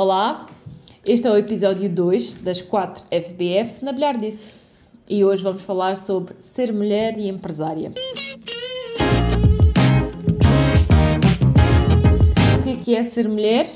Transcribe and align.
Olá, 0.00 0.46
este 1.04 1.26
é 1.26 1.30
o 1.30 1.36
episódio 1.36 1.86
2 1.90 2.36
das 2.36 2.62
4 2.62 3.04
FBF 3.10 3.84
na 3.84 3.92
Bilhardice 3.92 4.54
e 5.06 5.22
hoje 5.22 5.42
vamos 5.42 5.60
falar 5.60 5.94
sobre 5.94 6.36
ser 6.40 6.72
mulher 6.72 7.18
e 7.18 7.28
empresária. 7.28 7.92
O 12.58 12.62
que 12.62 12.70
é, 12.70 12.76
que 12.76 12.96
é 12.96 13.04
ser 13.04 13.28
mulher 13.28 13.68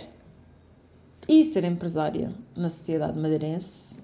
e 1.28 1.44
ser 1.44 1.62
empresária 1.62 2.32
na 2.56 2.70
sociedade 2.70 3.18
madeirense? 3.18 3.98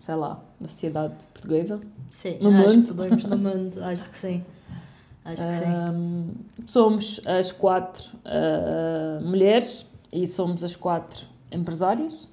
Sei 0.00 0.16
lá, 0.16 0.42
na 0.60 0.66
sociedade 0.66 1.14
portuguesa? 1.32 1.78
Sim, 2.10 2.36
No 2.40 2.50
acho 2.50 2.68
mundo. 2.68 2.88
que 2.88 2.94
podemos 2.94 3.24
no 3.26 3.38
mundo, 3.38 3.78
acho 3.86 4.10
que 4.10 4.16
sim. 4.16 4.44
Acho 5.24 5.46
que 5.46 5.52
sim. 5.52 5.66
Ahm, 5.66 6.30
somos 6.66 7.20
as 7.24 7.52
quatro 7.52 8.10
ah, 8.24 9.20
mulheres 9.22 9.86
e 10.12 10.26
somos 10.26 10.64
as 10.64 10.74
quatro 10.74 11.29
empresárias. 11.52 12.28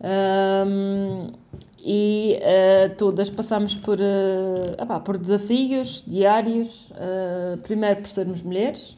Ahm, 0.00 1.32
e 1.80 2.38
ah, 2.42 2.94
todas 2.96 3.30
passamos 3.30 3.74
por, 3.74 3.98
epá, 4.00 5.00
por 5.00 5.16
desafios 5.16 6.04
diários. 6.06 6.90
ah, 6.94 7.58
primeiro 7.62 8.00
por 8.02 8.10
sermos 8.10 8.42
mulheres, 8.42 8.96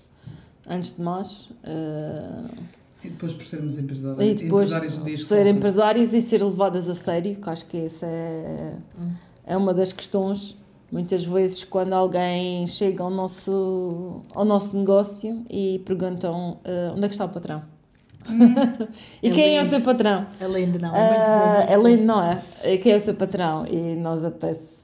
antes 0.69 0.95
de 0.95 1.03
mais. 1.03 1.51
E 3.03 3.09
depois 3.09 3.33
por 3.33 3.47
sermos 3.47 3.79
empresários. 3.79 4.21
e 4.21 4.35
depois 4.35 4.71
empresários 4.71 5.27
ser 5.27 5.47
empresárias 5.47 6.13
e 6.13 6.21
ser 6.21 6.43
levadas 6.43 6.89
a 6.89 6.95
sério, 6.95 7.37
que 7.37 7.49
acho 7.49 7.65
que 7.65 7.79
essa 7.79 8.07
é, 8.07 8.75
é 9.47 9.57
uma 9.57 9.73
das 9.73 9.93
questões. 9.93 10.57
Muitas 10.93 11.25
vezes 11.25 11.65
quando 11.65 11.95
alguém 11.95 12.67
chega 12.67 13.03
ao 13.03 13.11
nosso, 13.11 14.21
ao 14.35 14.45
nosso 14.45 14.77
negócio 14.77 15.45
e 15.49 15.79
perguntam 15.87 16.59
onde 16.95 17.05
é 17.05 17.09
que 17.09 17.15
está 17.15 17.25
o 17.25 17.29
patrão? 17.29 17.63
e 19.23 19.29
É 19.29 19.33
quem 19.33 19.57
é 19.57 19.61
o 19.61 19.63
lindo. 19.63 19.71
seu 19.71 19.81
patrão? 19.81 20.27
É 20.41 20.47
lindo, 20.47 20.79
não, 20.79 20.95
é 20.95 21.11
muito 21.11 21.25
bom. 21.27 21.31
Ah, 21.31 21.57
muito 21.59 21.73
é 21.73 21.77
bom. 21.77 21.87
lindo, 21.89 22.05
não 22.05 22.23
é? 22.23 22.43
E 22.65 22.79
Quem 22.79 22.93
é 22.93 22.97
o 22.97 23.01
seu 23.01 23.15
patrão? 23.15 23.67
E 23.67 23.77
nós 23.97 24.25
apetece. 24.25 24.81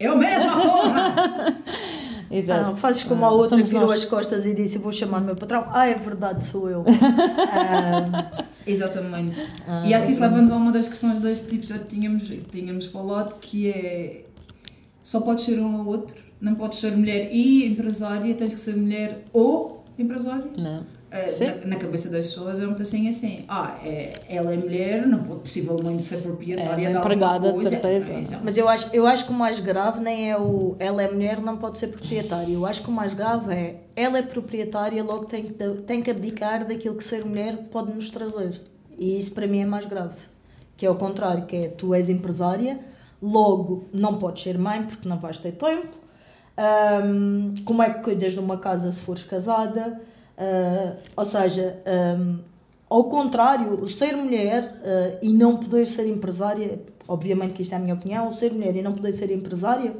Eu 0.00 0.16
mesma, 0.16 0.52
porra! 0.60 1.56
Exato. 2.30 2.70
Ah, 2.72 2.74
fazes 2.74 3.04
como 3.04 3.24
a 3.26 3.28
Ah, 3.28 3.32
outra 3.32 3.50
somos 3.50 3.64
que 3.68 3.74
virou 3.74 3.88
nós. 3.90 4.02
as 4.02 4.08
costas 4.08 4.46
e 4.46 4.54
disse: 4.54 4.78
Vou 4.78 4.90
chamar 4.90 5.20
o 5.20 5.24
meu 5.24 5.36
patrão. 5.36 5.66
Ah, 5.70 5.86
é 5.86 5.94
verdade, 5.94 6.42
sou 6.44 6.68
eu. 6.70 6.82
Ah, 7.38 8.44
Exatamente. 8.66 9.36
ah, 9.68 9.82
E 9.86 9.92
acho 9.92 10.06
que 10.06 10.12
isso 10.12 10.20
leva-nos 10.22 10.50
a 10.50 10.56
uma 10.56 10.72
das 10.72 10.88
questões 10.88 11.18
dois 11.20 11.40
tipos 11.40 11.68
que 11.68 11.74
já 11.74 11.78
tínhamos, 11.78 12.22
que 12.28 12.38
tínhamos 12.50 12.86
falado, 12.86 13.34
que 13.38 13.68
é 13.68 14.24
só 15.02 15.20
podes 15.20 15.44
ser 15.44 15.60
um 15.60 15.80
ou 15.80 15.86
outro, 15.86 16.16
não 16.40 16.54
podes 16.54 16.78
ser 16.78 16.96
mulher 16.96 17.28
e 17.32 17.66
empresária, 17.66 18.34
tens 18.34 18.54
que 18.54 18.60
ser 18.60 18.76
mulher 18.76 19.24
ou 19.32 19.84
empresária. 19.98 20.46
Não. 20.58 20.84
Sim. 21.28 21.46
na, 21.46 21.54
na 21.66 21.76
cabeça 21.76 22.08
das 22.08 22.26
pessoas 22.26 22.58
é 22.58 22.64
muito 22.64 22.80
assim 22.80 23.08
assim, 23.08 23.44
ah, 23.46 23.76
é, 23.84 24.14
ela 24.28 24.52
é 24.52 24.56
mulher, 24.56 25.06
não 25.06 25.22
pode 25.22 25.40
possivelmente 25.40 26.02
ser 26.02 26.22
proprietária 26.22 26.88
É, 26.88 26.90
de 26.90 26.98
empregada, 26.98 27.52
de 27.52 27.68
certeza. 27.68 28.12
É. 28.12 28.40
Mas 28.42 28.56
eu 28.56 28.68
acho, 28.68 28.88
eu 28.94 29.06
acho 29.06 29.26
que 29.26 29.30
o 29.30 29.34
mais 29.34 29.60
grave 29.60 30.00
nem 30.00 30.30
é 30.30 30.38
o 30.38 30.74
ela 30.78 31.02
é 31.02 31.10
mulher, 31.10 31.40
não 31.40 31.58
pode 31.58 31.78
ser 31.78 31.88
proprietária. 31.88 32.52
Eu 32.52 32.64
acho 32.64 32.82
que 32.82 32.88
o 32.88 32.92
mais 32.92 33.12
grave 33.12 33.52
é 33.52 33.80
ela 33.94 34.18
é 34.18 34.22
proprietária, 34.22 35.04
logo 35.04 35.26
tem 35.26 35.44
que, 35.44 35.52
tem 35.86 36.02
que 36.02 36.10
abdicar 36.10 36.66
daquilo 36.66 36.96
que 36.96 37.04
ser 37.04 37.24
mulher 37.24 37.56
pode 37.70 37.92
nos 37.92 38.10
trazer. 38.10 38.60
E 38.98 39.18
isso 39.18 39.32
para 39.34 39.46
mim 39.46 39.60
é 39.60 39.66
mais 39.66 39.84
grave. 39.84 40.16
Que 40.76 40.86
é 40.86 40.90
o 40.90 40.94
contrário, 40.94 41.44
que 41.44 41.56
é 41.56 41.68
tu 41.68 41.94
és 41.94 42.08
empresária, 42.08 42.80
logo 43.20 43.84
não 43.92 44.18
podes 44.18 44.42
ser 44.42 44.58
mãe 44.58 44.82
porque 44.82 45.08
não 45.08 45.18
vais 45.18 45.38
ter 45.38 45.52
tempo. 45.52 46.00
Ahm, 46.56 47.54
como 47.64 47.82
é 47.82 47.90
que 47.90 48.02
cuidas 48.02 48.32
de 48.32 48.38
uma 48.38 48.56
casa 48.58 48.90
se 48.92 49.00
fores 49.02 49.24
casada? 49.24 50.00
Ah, 50.36 50.96
ou 51.16 51.26
seja, 51.26 51.80
ahm, 51.86 52.38
ao 52.88 53.04
contrário, 53.04 53.80
o 53.80 53.88
ser 53.88 54.16
mulher 54.16 54.80
ah, 54.84 55.18
e 55.22 55.32
não 55.32 55.56
poder 55.56 55.86
ser 55.86 56.06
empresária, 56.06 56.80
obviamente 57.06 57.54
que 57.54 57.62
isto 57.62 57.72
é 57.72 57.76
a 57.76 57.78
minha 57.78 57.94
opinião, 57.94 58.28
o 58.28 58.34
ser 58.34 58.52
mulher 58.52 58.76
e 58.76 58.82
não 58.82 58.92
poder 58.92 59.12
ser 59.12 59.30
empresária 59.30 59.94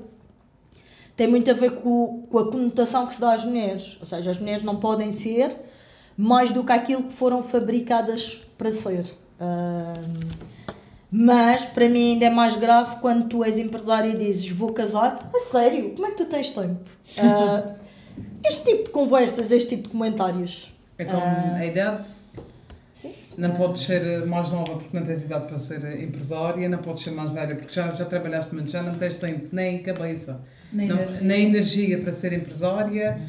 tem 1.17 1.29
muito 1.29 1.51
a 1.51 1.55
ver 1.55 1.73
com, 1.83 2.27
com 2.31 2.39
a 2.39 2.51
conotação 2.51 3.07
que 3.07 3.13
se 3.13 3.21
dá 3.21 3.35
às 3.35 3.45
mulheres. 3.45 3.97
Ou 4.01 4.07
seja, 4.07 4.31
as 4.31 4.39
mulheres 4.39 4.65
não 4.65 4.77
podem 4.77 5.11
ser 5.11 5.55
mais 6.17 6.51
do 6.51 6.65
que 6.65 6.73
aquilo 6.73 7.05
que 7.05 7.13
foram 7.13 7.43
fabricadas 7.43 8.41
para 8.57 8.73
ser. 8.73 9.05
Ahm, 9.39 10.53
mas 11.11 11.67
para 11.67 11.89
mim 11.89 12.15
ainda 12.15 12.27
é 12.27 12.31
mais 12.31 12.57
grave 12.57 12.97
quando 12.97 13.29
tu 13.29 13.45
és 13.45 13.59
empresária 13.59 14.09
e 14.09 14.17
dizes 14.17 14.49
vou 14.49 14.73
casar. 14.73 15.31
A 15.35 15.41
sério? 15.41 15.91
Como 15.95 16.07
é 16.07 16.11
que 16.11 16.17
tu 16.17 16.27
tens 16.27 16.51
tempo? 16.51 16.81
Ah, 17.19 17.75
este 18.45 18.65
tipo 18.65 18.85
de 18.85 18.91
conversas, 18.91 19.51
este 19.53 19.77
tipo 19.77 19.85
de 19.85 19.89
comentários. 19.91 20.73
Então, 20.99 21.19
Ah. 21.21 21.57
a 21.57 21.67
idade. 21.67 22.07
Sim. 22.95 23.13
Não 23.39 23.53
podes 23.53 23.83
ser 23.85 24.27
mais 24.27 24.51
nova 24.51 24.75
porque 24.77 24.97
não 24.97 25.05
tens 25.05 25.23
idade 25.23 25.47
para 25.47 25.57
ser 25.59 26.01
empresária, 26.03 26.69
não 26.69 26.79
podes 26.79 27.03
ser 27.03 27.11
mais 27.11 27.31
velha 27.31 27.57
porque 27.57 27.73
já, 27.73 27.89
já 27.95 28.05
trabalhaste 28.05 28.55
muito, 28.55 28.71
já 28.71 28.83
não 28.83 28.95
tens 28.95 29.15
tempo 29.15 29.49
nem 29.51 29.79
cabeça, 29.83 30.41
Nem 30.73 30.89
não- 30.89 30.97
energia. 30.97 31.21
nem 31.23 31.45
energia 31.47 31.99
para 32.01 32.13
ser 32.13 32.33
empresária. 32.35 33.21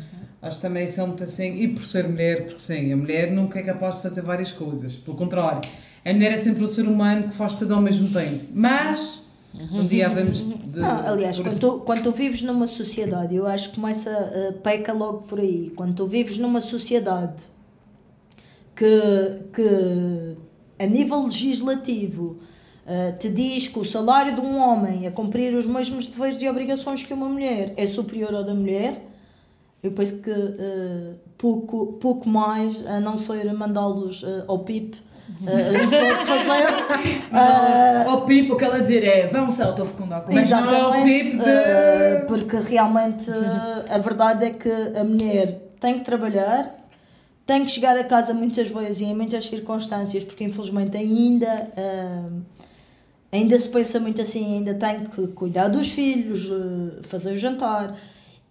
Acho 0.41 0.57
que 0.57 0.61
também 0.61 0.85
isso 0.85 0.99
é 0.99 1.05
muito 1.05 1.23
assim. 1.23 1.55
E 1.55 1.67
por 1.69 1.85
ser 1.85 2.07
mulher, 2.07 2.43
porque 2.43 2.59
sim, 2.59 2.91
a 2.91 2.97
mulher 2.97 3.31
nunca 3.31 3.57
é 3.59 3.63
capaz 3.63 3.95
de 3.95 4.01
fazer 4.01 4.21
várias 4.21 4.51
coisas. 4.51 4.93
Pelo 4.95 5.15
contrário, 5.15 5.61
a 6.03 6.13
mulher 6.13 6.33
é 6.33 6.37
sempre 6.37 6.63
o 6.65 6.67
ser 6.67 6.85
humano 6.85 7.29
que 7.29 7.33
faz 7.35 7.53
tudo 7.53 7.73
ao 7.73 7.81
mesmo 7.81 8.09
tempo. 8.09 8.43
Mas, 8.53 9.22
um 9.53 9.85
dia 9.85 10.07
havemos 10.07 10.43
de. 10.43 10.53
Ah, 10.81 11.11
aliás, 11.11 11.37
por 11.37 11.45
quando 11.45 11.59
tu, 11.59 11.79
quando 11.85 12.03
tu 12.03 12.11
vives 12.11 12.41
numa 12.41 12.65
sociedade, 12.65 13.35
eu 13.35 13.45
acho 13.45 13.69
que 13.69 13.75
começa, 13.75 14.09
uh, 14.09 14.53
peca 14.59 14.91
logo 14.91 15.21
por 15.23 15.39
aí. 15.39 15.71
Quando 15.75 15.93
tu 15.93 16.07
vives 16.07 16.37
numa 16.39 16.61
sociedade 16.61 17.43
que, 18.75 18.85
que 19.53 20.35
a 20.83 20.87
nível 20.87 21.23
legislativo 21.23 22.39
uh, 22.85 23.17
te 23.19 23.29
diz 23.29 23.67
que 23.67 23.79
o 23.79 23.85
salário 23.85 24.35
de 24.35 24.41
um 24.41 24.57
homem 24.57 25.05
a 25.05 25.11
cumprir 25.11 25.55
os 25.55 25.67
mesmos 25.67 26.07
deveres 26.07 26.41
e 26.41 26.49
obrigações 26.49 27.03
que 27.03 27.13
uma 27.13 27.29
mulher 27.29 27.73
é 27.77 27.85
superior 27.85 28.33
ao 28.33 28.43
da 28.43 28.55
mulher, 28.55 29.05
eu 29.83 29.91
penso 29.91 30.21
que 30.21 30.31
uh, 30.31 31.15
pouco, 31.37 31.93
pouco 31.93 32.27
mais, 32.27 32.85
a 32.87 32.99
não 32.99 33.17
ser 33.17 33.51
mandá-los 33.53 34.23
uh, 34.23 34.45
ao 34.47 34.59
PIB, 34.59 34.97
uh, 35.29 36.15
pode 36.15 36.25
fazer. 36.25 36.67
Uh, 37.31 38.13
O 38.13 38.21
Pipo, 38.21 38.53
o 38.53 38.57
que 38.57 38.63
ela 38.65 38.79
dizer 38.79 39.03
é, 39.03 39.27
vão 39.27 39.49
se 39.49 39.61
autofecundar 39.61 40.21
com 40.23 40.33
Mas 40.33 40.49
não 40.49 40.93
é 40.93 41.09
Exatamente, 41.09 41.37
de- 41.37 41.49
eh, 41.49 42.25
porque 42.27 42.57
realmente 42.57 43.29
eh, 43.29 43.93
a 43.95 43.97
verdade 43.97 44.45
é 44.45 44.49
que 44.51 44.69
a 44.69 45.03
mulher 45.03 45.59
tem 45.79 45.95
que 45.99 46.05
trabalhar, 46.05 46.71
tem 47.45 47.65
que 47.65 47.71
chegar 47.71 47.97
a 47.97 48.03
casa 48.03 48.33
muitas 48.33 48.69
vezes 48.69 49.01
e 49.01 49.05
em 49.05 49.15
muitas 49.15 49.45
circunstâncias, 49.45 50.23
porque 50.23 50.43
infelizmente 50.43 50.95
ainda, 50.95 51.67
eh, 51.75 52.19
ainda 53.31 53.57
se 53.59 53.67
pensa 53.69 53.99
muito 53.99 54.21
assim, 54.21 54.57
ainda 54.57 54.73
tem 54.75 55.01
que 55.05 55.27
cuidar 55.27 55.67
dos 55.67 55.89
filhos, 55.89 56.49
fazer 57.03 57.33
o 57.33 57.37
jantar. 57.37 57.95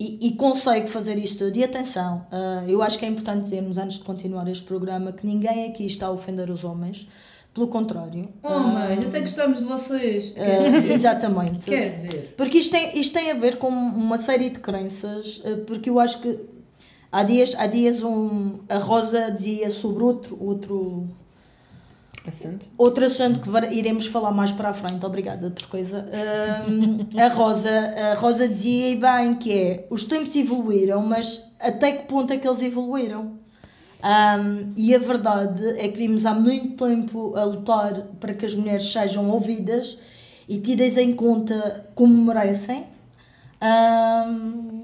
E, 0.03 0.19
e 0.21 0.33
consegue 0.33 0.91
fazer 0.91 1.17
isso 1.17 1.39
tudo. 1.39 1.57
E 1.57 1.63
atenção, 1.63 2.27
eh, 2.33 2.65
eu 2.67 2.83
acho 2.83 2.99
que 2.99 3.05
é 3.05 3.09
importante 3.09 3.43
dizermos 3.43 3.79
antes 3.79 3.99
de 3.99 4.05
continuar 4.05 4.49
este 4.49 4.65
programa 4.65 5.13
que 5.13 5.25
ninguém 5.25 5.67
aqui 5.71 5.87
está 5.87 6.07
a 6.07 6.11
ofender 6.11 6.51
os 6.51 6.65
homens, 6.65 7.07
pelo 7.55 7.69
contrário. 7.69 8.29
Homens, 8.43 9.01
até 9.03 9.21
gostamos 9.21 9.61
de 9.61 9.65
vocês. 9.65 10.31
Quer 10.31 10.73
dizer, 10.73 10.91
exatamente. 10.91 11.71
Quer 11.71 11.93
dizer. 11.93 12.35
Porque 12.37 12.59
isto 12.59 12.73
tem, 12.73 12.99
isto 12.99 13.13
tem 13.13 13.31
a 13.31 13.35
ver 13.35 13.59
com 13.59 13.69
uma 13.69 14.19
série 14.19 14.51
de 14.51 14.59
crenças, 14.59 15.41
porque 15.67 15.89
eu 15.89 16.01
acho 16.01 16.19
que 16.21 16.37
há 17.13 17.23
dias, 17.23 17.55
há 17.57 17.69
dias 17.69 18.03
um, 18.03 18.59
a 18.69 18.79
Rosa 18.79 19.31
dizia 19.31 19.71
sobre 19.71 20.03
outro, 20.03 20.37
outro, 20.41 21.07
Assunto. 22.27 22.67
outro 22.79 23.05
assunto 23.05 23.41
que 23.41 23.51
iremos 23.75 24.07
falar 24.07 24.31
mais 24.31 24.53
para 24.53 24.69
a 24.69 24.75
frente, 24.75 25.05
obrigada, 25.05 25.53
coisa. 25.69 26.07
Ahm, 26.13 27.09
a, 27.19 27.29
Rosa, 27.29 27.71
a 27.71 28.15
Rosa 28.15 28.49
dizia 28.49 28.97
bem 28.97 29.35
que 29.35 29.53
é, 29.53 29.87
os 29.91 30.05
tempos 30.05 30.37
evoluíram, 30.37 31.03
mas 31.03 31.51
até 31.59 31.93
que 31.93 32.07
ponto 32.07 32.33
é 32.33 32.37
que 32.37 32.47
eles 32.47 32.63
evoluíram? 32.63 33.39
Ahm, 34.03 34.73
e 34.77 34.95
a 34.95 34.99
verdade 34.99 35.65
é 35.79 35.89
que 35.89 35.99
vimos 35.99 36.25
há 36.25 36.33
muito 36.35 36.85
tempo 36.87 37.35
a 37.37 37.45
lutar 37.45 37.93
para 38.21 38.35
que 38.35 38.45
as 38.45 38.55
mulheres 38.55 38.91
sejam 38.93 39.29
ouvidas 39.29 39.99
e 40.49 40.59
tidas 40.59 40.97
em 40.97 41.15
conta 41.15 41.87
como 41.95 42.25
merecem. 42.25 42.87
Ahm, 43.61 44.82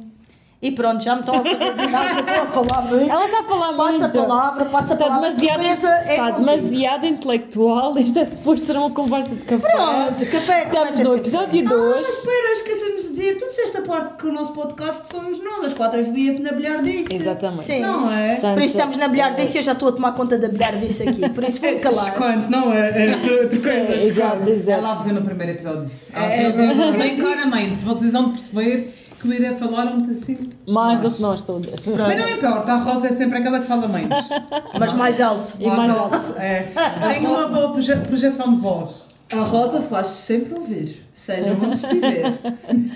e 0.61 0.73
pronto, 0.73 1.05
já 1.05 1.15
me 1.15 1.21
estão 1.21 1.37
a 1.37 1.43
fazer 1.45 1.73
sinal 1.75 2.05
que 2.05 2.15
eu 2.17 2.21
estou 2.27 2.43
a 2.43 2.47
falar 2.47 2.83
muito. 2.83 3.11
Ela 3.11 3.25
está 3.27 3.39
a 3.41 3.45
falar 3.45 3.77
Passa 3.77 3.95
a 3.95 3.99
muito. 3.99 4.13
palavra, 4.13 4.65
passa 4.65 4.93
a 4.93 4.95
Está 4.95 5.05
palavra. 5.07 5.29
demasiado, 5.31 5.61
Teresa, 5.61 5.89
é 5.89 6.11
está 6.11 6.33
contigo. 6.33 6.47
demasiado 6.47 7.07
intelectual. 7.07 7.99
Isto 7.99 8.19
é 8.19 8.25
suposto 8.25 8.67
ser 8.67 8.77
uma 8.77 8.91
conversa 8.91 9.31
de 9.35 9.43
café. 9.43 9.69
Pronto, 9.71 10.27
café, 10.31 10.63
Estamos 10.65 10.99
no 11.01 11.15
episódio 11.17 11.65
Ah, 11.65 11.69
2. 11.69 12.09
espera, 12.09 12.53
esquecemos 12.55 13.03
de 13.05 13.09
dizer, 13.11 13.37
tu 13.39 13.47
disseste 13.47 13.77
a 13.79 13.83
parte 13.83 14.15
que 14.17 14.27
o 14.27 14.33
nosso 14.33 14.53
podcast 14.53 15.09
somos 15.09 15.39
nós, 15.45 15.65
as 15.67 15.75
quatro 15.75 16.01
FBF 16.03 16.41
na 16.41 16.51
bilhardice. 16.53 17.15
Exatamente. 17.15 17.63
Sim. 17.63 17.81
Não 17.81 18.13
é? 18.13 18.33
Portanto, 18.33 18.55
Por 18.55 18.63
isso 18.65 18.77
estamos 18.77 18.97
na 18.97 19.07
bilhardice 19.09 19.57
e 19.57 19.61
eu 19.61 19.63
já 19.63 19.73
estou 19.73 19.89
a 19.91 19.93
tomar 19.93 20.13
conta 20.15 20.37
da 20.39 20.49
bilhardice 20.49 21.09
aqui. 21.09 21.29
Por 21.31 21.45
isso 21.45 21.61
vou 21.61 21.73
calar. 21.79 22.05
Desconto, 22.05 22.51
não 22.51 22.73
é? 22.73 22.89
É 22.89 23.47
de 23.47 23.59
coisas. 23.61 24.03
Exato, 24.03 24.49
exato. 24.49 24.71
Ela 24.73 24.93
avisou 24.93 25.13
no 25.13 25.23
primeiro 25.23 25.53
episódio. 25.53 25.89
Ela 26.13 26.27
É, 26.33 26.47
avisou 26.47 26.85
é 26.85 26.89
disse 26.91 26.99
bem 26.99 27.17
claramente. 27.21 27.77
Vocês 27.85 28.13
vão 28.13 28.33
perceber 28.33 28.93
que 29.21 29.29
eu 29.29 29.33
irei 29.33 29.55
falar 29.57 29.87
muito 29.87 30.11
assim. 30.11 30.39
Mais 30.67 31.01
do 31.01 31.11
que 31.11 31.21
nós 31.21 31.43
todas. 31.43 31.85
Mas 31.87 32.17
não 32.17 32.29
importa, 32.31 32.73
a 32.73 32.77
Rosa 32.77 33.09
é 33.09 33.13
sempre 33.13 33.39
aquela 33.39 33.61
que 33.61 33.67
fala 33.67 33.89
menos. 33.89 34.29
Mas 34.79 34.93
mais 34.93 35.21
alto. 35.21 35.53
E 35.59 35.67
mais 35.67 35.91
alto. 35.91 36.39
É. 36.39 36.67
Tem 37.09 37.27
uma 37.27 37.49
boa 37.49 37.73
proje- 37.73 37.97
projeção 37.97 38.55
de 38.55 38.61
voz. 38.61 39.07
A 39.33 39.43
Rosa 39.43 39.83
faz 39.83 40.07
sempre 40.07 40.55
ouvir, 40.59 41.05
seja 41.13 41.53
onde 41.53 41.77
estiver. 41.77 42.33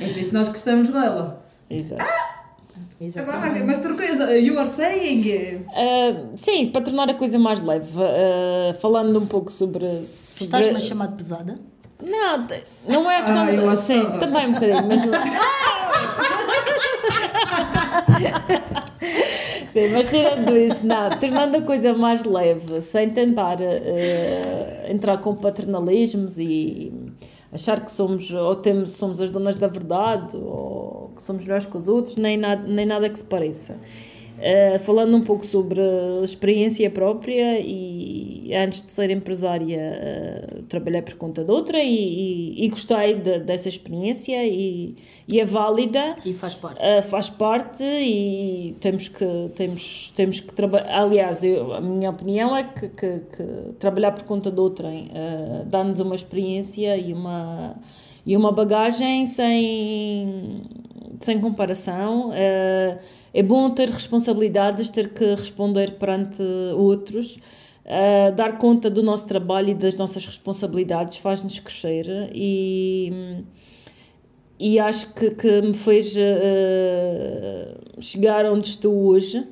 É 0.00 0.08
por 0.08 0.18
isso 0.18 0.30
que 0.30 0.34
nós 0.36 0.48
gostamos 0.48 0.88
dela. 0.88 1.44
Exato. 1.68 2.04
Mas, 3.00 3.64
mas 3.64 3.78
outra 3.78 3.94
coisa, 3.94 4.38
you 4.38 4.58
are 4.58 4.68
saying. 4.68 5.64
Ah, 5.74 6.22
sim, 6.36 6.68
para 6.68 6.82
tornar 6.82 7.10
a 7.10 7.14
coisa 7.14 7.38
mais 7.38 7.60
leve, 7.60 7.88
ah, 8.00 8.74
falando 8.80 9.18
um 9.18 9.26
pouco 9.26 9.50
sobre. 9.50 9.84
sobre... 10.06 10.44
Estás-me 10.44 10.76
a 10.76 10.80
chamar 10.80 11.08
de 11.08 11.14
pesada? 11.16 11.58
Não, 12.00 12.46
não 12.88 13.10
é 13.10 13.18
a 13.18 13.22
questão. 13.22 13.42
Ah, 13.42 13.74
de... 13.74 13.78
Sim, 13.78 14.00
achava. 14.00 14.18
também 14.18 14.46
um 14.48 14.52
bocadinho, 14.52 14.86
mas. 14.86 15.02
não- 15.06 15.81
Sim, 19.72 19.88
mas 19.90 20.06
tirando 20.06 20.54
isso, 20.54 20.86
não, 20.86 21.08
tornando 21.18 21.56
a 21.56 21.62
coisa 21.62 21.94
mais 21.94 22.24
leve, 22.24 22.82
sem 22.82 23.08
tentar 23.08 23.56
eh, 23.60 24.86
entrar 24.90 25.16
com 25.16 25.34
paternalismos 25.34 26.36
e 26.36 26.92
achar 27.50 27.82
que 27.82 27.90
somos 27.90 28.30
ou 28.30 28.54
temos, 28.54 28.90
somos 28.90 29.18
as 29.18 29.30
donas 29.30 29.56
da 29.56 29.68
verdade 29.68 30.36
ou 30.36 31.12
que 31.16 31.22
somos 31.22 31.44
melhores 31.44 31.64
que 31.64 31.76
os 31.76 31.88
outros, 31.88 32.16
nem 32.16 32.36
nada, 32.36 32.66
nem 32.66 32.84
nada 32.84 33.08
que 33.08 33.16
se 33.16 33.24
pareça. 33.24 33.78
Eh, 34.44 34.76
falando 34.80 35.16
um 35.16 35.22
pouco 35.22 35.46
sobre 35.46 35.80
a 35.80 36.24
experiência 36.24 36.90
própria 36.90 37.60
e 37.60 38.52
antes 38.52 38.82
de 38.82 38.90
ser 38.90 39.08
empresária 39.10 39.78
eh, 39.78 40.48
trabalhei 40.68 41.00
por 41.00 41.14
conta 41.14 41.44
de 41.44 41.50
outra 41.52 41.78
e, 41.80 42.56
e, 42.58 42.64
e 42.64 42.68
gostei 42.68 43.14
de- 43.14 43.38
dessa 43.38 43.68
experiência 43.68 44.44
e, 44.44 44.96
e 45.28 45.38
é 45.38 45.44
válida 45.44 46.16
E 46.26 46.34
faz 46.34 46.56
parte. 46.56 46.82
Uh, 46.82 47.02
faz 47.02 47.30
parte 47.30 47.84
e 47.84 48.74
temos 48.80 49.06
que 49.06 49.24
temos 49.54 50.12
temos 50.16 50.40
que 50.40 50.52
trabalhar 50.52 51.02
aliás 51.02 51.44
eu, 51.44 51.72
a 51.72 51.80
minha 51.80 52.10
opinião 52.10 52.56
é 52.56 52.64
que, 52.64 52.88
que, 52.88 53.20
que 53.36 53.44
trabalhar 53.78 54.10
por 54.10 54.24
conta 54.24 54.50
de 54.50 54.58
outrem 54.58 55.04
uh, 55.12 55.64
dá-nos 55.66 56.00
uma 56.00 56.16
experiência 56.16 56.96
e 56.96 57.12
uma 57.12 57.76
e 58.24 58.36
uma 58.36 58.52
bagagem 58.52 59.26
sem 59.26 60.62
sem 61.20 61.40
comparação. 61.40 62.30
Uh, 62.30 62.98
é 63.32 63.42
bom 63.42 63.70
ter 63.70 63.88
responsabilidades 63.88 64.90
ter 64.90 65.12
que 65.12 65.24
responder 65.34 65.92
perante 65.92 66.42
outros. 66.76 67.36
Uh, 67.84 68.34
dar 68.34 68.58
conta 68.58 68.88
do 68.90 69.02
nosso 69.02 69.26
trabalho 69.26 69.70
e 69.70 69.74
das 69.74 69.96
nossas 69.96 70.24
responsabilidades 70.24 71.18
faz-nos 71.18 71.58
crescer 71.58 72.30
e 72.32 73.44
e 74.58 74.78
acho 74.78 75.12
que, 75.12 75.30
que 75.30 75.60
me 75.60 75.74
fez 75.74 76.14
eh, 76.16 77.74
chegar 77.98 78.46
onde 78.46 78.68
estou 78.68 78.94
hoje 79.08 79.44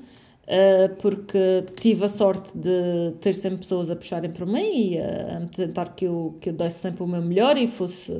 porque 1.01 1.65
tive 1.81 2.05
a 2.05 2.09
sorte 2.09 2.51
de 2.57 3.13
ter 3.21 3.35
sempre 3.35 3.59
pessoas 3.59 3.89
a 3.91 3.95
puxarem 3.97 4.31
por 4.33 4.47
mim 4.47 4.95
e 4.95 4.99
a, 4.99 5.43
tentar 5.55 5.91
que 5.95 6.07
eu, 6.07 6.37
que 6.41 6.49
eu 6.49 6.53
desse 6.53 6.79
sempre 6.79 7.03
o 7.05 7.07
meu 7.07 7.23
melhor 7.23 7.57
e 7.57 7.67
fosse 7.69 8.13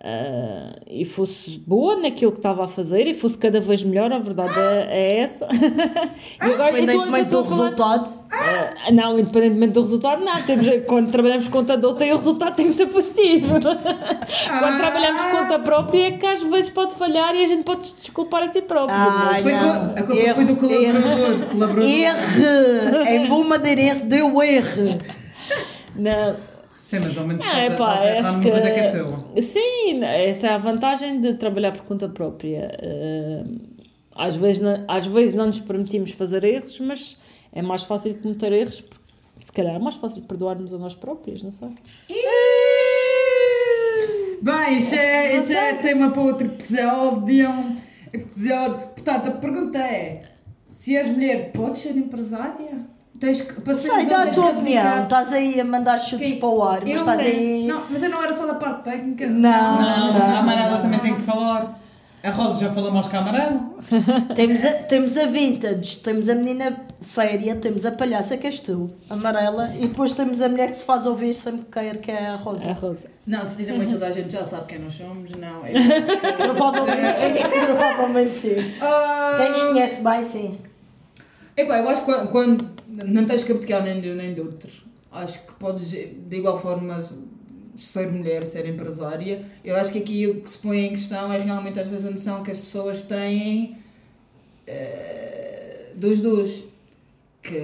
eh, 0.00 0.80
e 0.88 1.04
fosse 1.04 1.58
boa 1.60 1.96
naquilo 1.96 2.32
que 2.32 2.38
estava 2.38 2.64
a 2.64 2.68
fazer 2.68 3.06
e 3.06 3.14
fosse 3.14 3.38
cada 3.38 3.60
vez 3.60 3.84
melhor, 3.84 4.12
a 4.12 4.18
verdade 4.18 4.58
é, 4.58 4.88
é 4.90 5.18
essa. 5.20 5.46
e 6.42 6.50
agora 6.50 6.72
eu 6.78 6.84
estou- 6.92 7.04
já 7.10 7.22
estou 7.22 7.40
a 7.40 7.44
falar- 7.56 7.70
ah, 8.34 8.90
não, 8.90 9.18
independentemente 9.18 9.72
do 9.74 9.82
resultado, 9.82 10.24
não. 10.24 10.40
Temos, 10.42 10.66
quando 10.86 11.10
trabalhamos 11.10 11.46
com 11.48 11.58
conta 11.58 11.76
de 11.76 11.86
outra, 11.86 12.06
o 12.08 12.16
resultado 12.16 12.56
tem 12.56 12.66
que 12.68 12.72
ser 12.72 12.86
positivo. 12.86 13.48
quando 13.60 14.78
trabalhamos 14.78 15.22
com 15.22 15.36
conta 15.38 15.58
própria, 15.58 16.06
é 16.08 16.10
que 16.12 16.26
às 16.26 16.42
vezes 16.42 16.70
pode 16.70 16.94
falhar 16.94 17.34
e 17.34 17.42
a 17.42 17.46
gente 17.46 17.62
pode 17.64 17.86
se 17.86 17.94
desculpar 18.00 18.42
a 18.44 18.52
si 18.52 18.62
próprio. 18.62 18.96
Mas- 18.98 19.42
Foi 19.42 19.52
não. 19.52 19.92
a 19.94 20.02
culpa 20.02 20.14
Erro, 20.20 20.34
foi 20.34 20.44
do 20.46 20.56
colaborador. 20.56 21.46
colaborador. 21.50 21.90
erro! 21.90 23.08
Em 23.08 23.28
bom 23.28 23.44
madeirense 23.44 24.04
deu 24.04 24.42
erro. 24.42 24.96
não. 25.94 26.52
Sim, 26.82 26.98
mas 27.04 27.16
ao 27.16 27.26
menos 27.26 27.44
Não, 27.46 27.52
é 27.54 27.68
a- 27.68 27.70
pá, 27.70 27.94
a 27.94 28.18
acho 28.20 28.40
que. 28.40 28.50
coisa 28.50 28.70
que 28.70 28.80
é 28.80 28.88
tua. 28.90 29.40
Sim, 29.40 30.04
essa 30.04 30.48
é 30.48 30.50
a 30.50 30.58
vantagem 30.58 31.20
de 31.20 31.34
trabalhar 31.34 31.72
por 31.72 31.84
conta 31.84 32.08
própria. 32.08 32.76
Eh, 32.82 33.42
Às 34.14 34.36
vezes, 34.36 34.60
não- 34.60 34.84
às 34.86 35.06
vezes 35.06 35.34
não 35.34 35.46
nos 35.46 35.58
permitimos 35.58 36.10
fazer 36.10 36.44
erros, 36.44 36.78
mas 36.80 37.16
é 37.52 37.62
mais 37.62 37.82
fácil 37.82 38.12
de 38.12 38.18
cometer 38.20 38.52
erros, 38.52 38.80
porque 38.80 39.00
se 39.42 39.52
calhar 39.52 39.74
é 39.74 39.78
mais 39.78 39.96
fácil 39.96 40.22
perdoarmos 40.22 40.72
a 40.72 40.78
nós 40.78 40.94
próprios, 40.94 41.42
não 41.42 41.50
sei. 41.50 41.68
Bem, 44.42 44.78
isso 44.78 44.94
é, 44.94 45.36
isso 45.38 45.52
é 45.52 45.74
tema 45.74 46.10
para 46.10 46.20
outro 46.22 46.46
episódio. 46.46 47.76
episódio. 48.12 48.78
Portanto, 48.94 49.28
a 49.28 49.30
pergunta 49.32 49.78
é: 49.78 50.24
se 50.68 50.96
és 50.96 51.08
mulher, 51.10 51.52
podes 51.52 51.80
ser 51.82 51.96
empresária? 51.96 52.92
Tens 53.20 53.40
que, 53.40 53.60
para 53.60 53.74
Sei, 53.74 54.06
dá 54.06 54.22
a 54.24 54.30
tua 54.30 54.50
opinião. 54.50 55.04
Estás 55.04 55.32
aí 55.32 55.60
a 55.60 55.64
mandar 55.64 55.96
chutes 55.98 56.28
Quem- 56.30 56.40
para 56.40 56.48
o 56.48 56.60
ar, 56.64 56.80
mas 56.80 56.90
Eu 56.90 56.96
estás 56.96 57.20
sei. 57.22 57.30
aí. 57.36 57.66
Não, 57.68 57.86
mas 57.88 58.02
eu 58.02 58.10
não 58.10 58.20
era 58.20 58.34
só 58.34 58.46
da 58.46 58.54
parte 58.56 58.82
técnica. 58.82 59.28
Não. 59.28 59.80
Não, 59.80 60.12
não, 60.12 60.20
a 60.22 60.38
amarela 60.40 60.70
não, 60.72 60.82
também 60.82 60.96
não. 60.98 61.04
tem 61.04 61.14
que 61.14 61.22
falar. 61.22 61.80
A 62.22 62.30
Rosa 62.30 62.60
já 62.60 62.72
falou 62.72 62.92
mais 62.92 63.06
que. 63.08 63.16
Temos, 64.36 64.64
a, 64.64 64.70
temos 64.84 65.16
a 65.16 65.26
vintage, 65.26 65.98
temos 65.98 66.28
a 66.28 66.34
menina 66.36 66.80
séria, 67.00 67.56
temos 67.56 67.84
a 67.84 67.90
palhaça 67.90 68.36
que 68.36 68.46
és 68.46 68.60
tu, 68.60 68.90
amarela, 69.10 69.74
e 69.74 69.88
depois 69.88 70.12
temos 70.12 70.40
a 70.40 70.48
mulher 70.48 70.70
que 70.70 70.76
se 70.76 70.84
faz 70.84 71.04
ouvir 71.04 71.34
sempre 71.34 71.62
que 71.62 71.70
quer, 71.72 71.96
que 71.98 72.10
é 72.12 72.28
a 72.28 72.36
Rosa. 72.36 72.64
É 72.64 72.70
a 72.70 72.74
Rosa. 72.74 73.08
Não, 73.26 73.40
decididamente 73.44 73.92
toda 73.94 74.06
a 74.06 74.10
gente 74.12 74.32
já 74.32 74.44
sabe 74.44 74.66
quem 74.66 74.78
nós 74.78 74.94
somos. 74.94 75.32
Não, 75.32 75.62
acho 75.64 75.72
que- 75.72 76.32
Provavelmente 76.44 77.16
sim, 77.18 77.32
provavelmente 77.66 78.34
sim. 78.34 78.72
Ah, 78.80 79.38
Quem 79.40 79.50
nos 79.50 79.62
conhece 79.64 80.02
bem, 80.04 80.22
sim. 80.22 80.58
Epá, 81.56 81.78
eu 81.78 81.88
acho 81.88 82.04
que 82.04 82.06
quando, 82.06 82.28
quando 82.28 82.68
não 83.04 83.24
tens 83.24 83.42
que 83.42 83.50
abdicar 83.52 83.82
nem 83.82 84.00
de 84.00 84.10
um 84.10 84.14
nem 84.14 84.32
de 84.32 84.40
outro, 84.40 84.70
acho 85.10 85.44
que 85.44 85.52
podes 85.54 85.90
de 85.90 86.36
igual 86.36 86.60
forma 86.60 86.96
ser 87.78 88.10
mulher, 88.10 88.44
ser 88.44 88.66
empresária. 88.68 89.44
Eu 89.64 89.76
acho 89.76 89.90
que 89.92 89.98
aqui 89.98 90.26
o 90.26 90.40
que 90.42 90.50
se 90.50 90.58
põe 90.58 90.86
em 90.86 90.90
questão 90.90 91.32
é 91.32 91.38
realmente 91.38 91.78
às 91.80 91.86
vezes 91.86 92.06
a 92.06 92.10
noção 92.10 92.42
que 92.42 92.50
as 92.50 92.58
pessoas 92.58 93.02
têm 93.02 93.76
eh, 94.66 95.90
dos 95.94 96.20
dois. 96.20 96.64
Que 97.42 97.60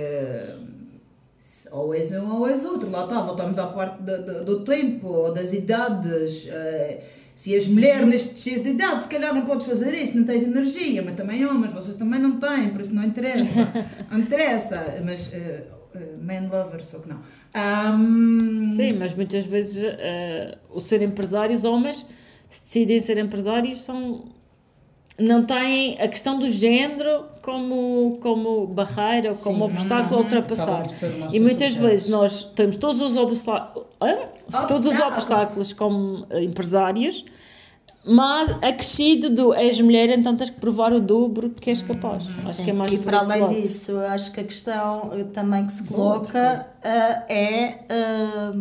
ou 1.70 1.94
és 1.94 2.10
um 2.12 2.37
ou 2.40 2.49
és 2.49 2.64
outro. 2.64 2.90
Lá 2.90 3.05
está, 3.05 3.20
voltamos 3.20 3.58
à 3.58 3.66
parte 3.66 4.02
da- 4.02 4.16
da- 4.16 4.40
do 4.43 4.60
tempo 4.64 5.06
ou 5.08 5.32
das 5.32 5.52
idades. 5.52 6.46
eh, 6.49 7.00
se 7.34 7.55
és 7.55 7.69
mulher 7.69 8.05
neste 8.05 8.37
X 8.50 8.60
de 8.64 8.70
idade, 8.70 9.00
se 9.05 9.08
calhar 9.08 9.32
não 9.32 9.46
podes 9.46 9.64
fazer 9.64 9.94
isto, 9.94 10.16
não 10.16 10.25
tens 10.25 10.43
energia, 10.43 11.00
mas 11.02 11.14
também 11.14 11.46
homens, 11.46 11.72
vocês 11.72 11.94
também 11.94 12.19
não 12.19 12.40
têm, 12.40 12.70
por 12.70 12.81
isso 12.81 12.93
não 12.93 13.05
interessa. 13.05 13.72
Não 14.10 14.19
interessa, 14.19 15.00
mas 15.05 15.32
eh, 15.32 15.62
man 16.21 16.49
lover, 16.50 16.83
só 16.83 16.99
que 16.99 17.09
não. 17.09 17.19
Ahm, 17.55 18.75
Sim, 18.77 18.99
mas 18.99 19.15
muitas 19.15 19.45
vezes 19.45 19.82
eh, 19.82 20.58
o 20.70 20.81
ser 20.81 21.03
empresário, 21.03 21.55
os 21.55 21.65
homens, 21.65 22.06
se 22.49 22.63
decidem 22.63 23.01
ser 23.01 23.19
empresários, 23.19 23.81
são, 23.82 24.27
não 25.19 25.44
têm 25.44 26.01
a 26.01 26.08
questão 26.08 26.39
do 26.39 26.49
género 26.49 27.25
como, 27.43 28.19
como 28.20 28.67
barreira 28.69 29.31
ou 29.31 29.37
como 29.37 29.65
obstáculo 29.65 30.15
a 30.15 30.19
uhum. 30.19 30.25
ultrapassar. 30.25 30.87
E 31.32 31.41
muitas 31.41 31.77
vezes 31.77 32.06
nós 32.06 32.44
temos 32.55 32.77
todos 32.77 33.01
os, 33.01 33.17
obstá 33.17 33.72
ah? 34.01 34.65
todos 34.67 34.87
os 34.87 34.93
Obstáculos. 34.93 35.25
obstáculos 35.25 35.72
como 35.72 36.27
eh, 36.31 36.43
empresários, 36.43 37.25
mas 38.05 38.48
acrescido 38.62 39.28
do 39.28 39.52
és 39.52 39.81
mulher, 39.81 40.08
então 40.10 40.36
tens 40.36 40.50
que 40.50 40.60
provar 40.60 40.93
o 40.93 41.00
dobro 41.00 41.48
de 41.48 41.56
que 41.56 41.70
és 41.70 41.82
capaz. 41.82 42.24
Acho 42.44 42.64
que 42.64 42.70
é 42.70 42.72
mais 42.72 42.93
e 42.93 42.98
para 42.98 43.19
além 43.20 43.40
lado. 43.43 43.55
disso, 43.55 43.93
eu 43.93 44.06
acho 44.06 44.32
que 44.32 44.40
a 44.40 44.44
questão 44.44 45.10
eh, 45.12 45.24
também 45.24 45.67
que 45.67 45.72
se 45.72 45.84
coloca 45.84 46.67
eh, 46.82 47.22
é 47.28 47.64
eh, 47.88 48.52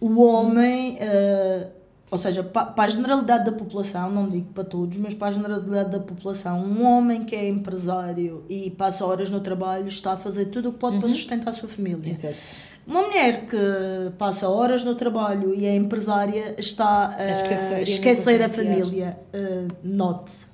o 0.00 0.20
homem, 0.20 0.98
eh, 1.00 1.66
ou 2.10 2.18
seja, 2.18 2.42
pa- 2.42 2.64
para 2.66 2.84
a 2.84 2.88
generalidade 2.88 3.44
da 3.44 3.52
população, 3.52 4.10
não 4.10 4.28
digo 4.28 4.46
para 4.54 4.64
todos, 4.64 4.96
mas 4.98 5.14
para 5.14 5.28
a 5.28 5.30
generalidade 5.30 5.90
da 5.90 6.00
população, 6.00 6.60
um 6.60 6.84
homem 6.84 7.24
que 7.24 7.34
é 7.36 7.48
empresário 7.48 8.44
e 8.48 8.70
passa 8.70 9.04
horas 9.04 9.28
no 9.30 9.40
trabalho 9.40 9.88
está 9.88 10.12
a 10.12 10.16
fazer 10.16 10.46
tudo 10.46 10.70
o 10.70 10.72
que 10.72 10.78
pode 10.78 10.94
Uhum. 10.96 11.00
para 11.00 11.08
sustentar 11.10 11.50
a 11.50 11.52
sua 11.52 11.68
família. 11.68 12.10
Exato. 12.10 12.36
Uma 12.86 13.02
mulher 13.02 13.44
que 13.44 13.56
passa 14.16 14.48
horas 14.48 14.82
no 14.82 14.94
trabalho 14.94 15.54
e 15.54 15.66
é 15.66 15.74
empresária 15.76 16.54
está 16.56 17.14
a 17.18 17.30
esquecer 17.30 17.74
a 17.74 17.80
esquecer 17.82 18.42
a 18.42 18.48
família. 18.48 19.18
Uh, 19.34 19.68
note. 19.84 20.48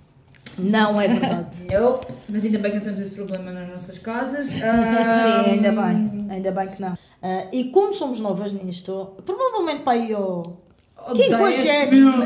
Não 0.59 1.01
é 1.01 1.09
verdade. 1.09 1.67
Eu, 1.71 2.01
mas 2.29 2.45
ainda 2.45 2.59
bem 2.59 2.71
que 2.73 2.77
não 2.79 2.85
temos 2.85 3.01
esse 3.01 3.11
problema 3.13 3.51
nas 3.53 3.69
nossas 3.69 3.99
casas. 3.99 4.47
Sim, 4.51 4.63
Ahm, 4.63 5.51
ainda 5.53 5.71
bem. 5.73 6.27
Ainda 6.31 6.51
bem 6.53 6.69
que 6.69 6.81
não. 6.81 6.97
Ah, 7.23 7.47
e 7.53 7.65
como 7.71 7.95
somos 7.95 8.21
novas 8.21 8.53
nisto, 8.53 9.13
provavelmente 9.25 9.83
para 9.83 9.93
aí 9.95 10.15
Oh, 10.15 10.43
quinquagésimo, 11.13 12.25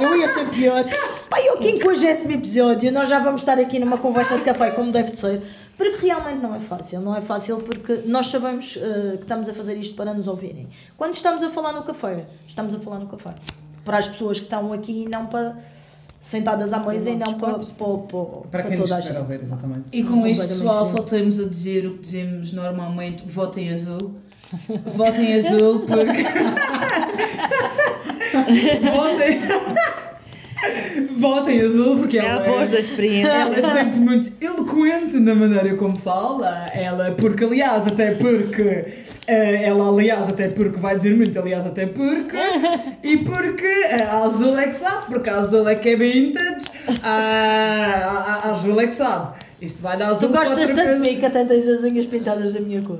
eu 0.00 0.16
ia 0.16 0.28
ser 0.32 0.48
pior, 0.50 0.84
aí 1.30 1.48
ao 1.48 1.58
quinquagésimo 1.58 2.32
episódio, 2.32 2.92
nós 2.92 3.08
já 3.08 3.18
vamos 3.18 3.40
estar 3.40 3.58
aqui 3.58 3.78
numa 3.78 3.98
conversa 3.98 4.36
de 4.36 4.44
café, 4.44 4.70
como 4.70 4.92
deve 4.92 5.10
de 5.10 5.16
ser, 5.16 5.42
porque 5.76 6.06
realmente 6.06 6.42
não 6.42 6.54
é 6.54 6.60
fácil. 6.60 7.00
Não 7.00 7.16
é 7.16 7.22
fácil 7.22 7.56
porque 7.58 8.02
nós 8.04 8.26
sabemos 8.26 8.78
ah, 8.80 9.16
que 9.16 9.22
estamos 9.22 9.48
a 9.48 9.54
fazer 9.54 9.76
isto 9.78 9.96
para 9.96 10.12
nos 10.12 10.28
ouvirem. 10.28 10.68
Quando 10.96 11.14
estamos 11.14 11.42
a 11.42 11.48
falar 11.48 11.72
no 11.72 11.82
café, 11.82 12.26
estamos 12.46 12.74
a 12.74 12.78
falar 12.78 12.98
no 12.98 13.06
café. 13.06 13.30
Para 13.82 13.96
as 13.96 14.06
pessoas 14.06 14.38
que 14.38 14.44
estão 14.44 14.72
aqui 14.74 15.04
e 15.04 15.08
não 15.08 15.24
para 15.26 15.56
sentadas 16.20 16.74
à 16.74 16.78
mesa 16.80 17.08
e 17.08 17.16
não 17.16 17.32
para, 17.32 17.54
para, 17.54 17.64
para, 17.64 18.24
Para 18.26 18.48
para 18.50 18.62
quem 18.64 18.76
toda 18.76 18.96
a 18.96 19.00
gente. 19.00 19.16
ouvir, 19.16 19.40
exatamente. 19.40 19.84
E 19.90 20.04
com 20.04 20.26
isto, 20.26 20.46
pessoal, 20.46 20.86
só 20.86 21.02
temos 21.02 21.40
a 21.40 21.48
dizer 21.48 21.86
o 21.86 21.94
que 21.94 22.00
dizemos 22.00 22.52
normalmente: 22.52 23.24
votem 23.26 23.70
azul. 23.72 24.16
Votem 24.94 25.34
azul 25.34 25.80
porque. 25.80 26.24
votem. 28.94 29.40
votem 31.18 31.60
azul 31.62 31.98
porque 31.98 32.18
É 32.18 32.22
a 32.22 32.24
ela 32.24 32.42
voz 32.42 32.70
da 32.70 32.78
experiência. 32.78 33.30
Ela 33.30 33.56
é 33.58 33.62
sempre 33.62 33.98
muito 34.00 34.32
eloquente 34.40 35.18
na 35.18 35.34
maneira 35.34 35.74
como 35.76 35.96
fala. 35.96 36.66
Ela, 36.74 37.12
porque 37.12 37.44
aliás, 37.44 37.86
até 37.86 38.12
porque. 38.12 38.84
eh, 39.26 39.64
ela, 39.64 39.88
aliás, 39.88 40.28
até 40.28 40.48
porque 40.48 40.78
vai 40.78 40.96
dizer 40.96 41.16
muito, 41.16 41.38
aliás, 41.38 41.64
até 41.66 41.86
porque. 41.86 42.36
E 43.02 43.16
porque 43.18 43.64
eh, 43.64 44.02
a 44.02 44.24
Azul 44.24 44.58
é 44.58 44.66
que 44.66 44.74
sabe, 44.74 45.06
porque 45.08 45.30
a 45.30 45.38
Azul 45.38 45.66
é 45.68 45.74
que 45.74 45.88
é 45.88 45.96
vintage. 45.96 46.66
A, 47.02 48.42
a, 48.44 48.48
a 48.48 48.52
Azul 48.52 48.78
é 48.78 48.86
que 48.86 48.92
sabe. 48.94 49.38
Isto 49.60 49.82
vai 49.82 49.96
dar 49.96 50.14
Tu 50.16 50.28
gostas 50.28 50.70
tanto 50.70 50.94
de 50.94 51.00
mim 51.00 51.18
que 51.20 51.26
até 51.26 51.44
tens 51.44 51.68
as 51.68 51.82
unhas 51.84 52.06
pintadas 52.06 52.54
da 52.54 52.60
minha 52.60 52.80
cor. 52.80 52.98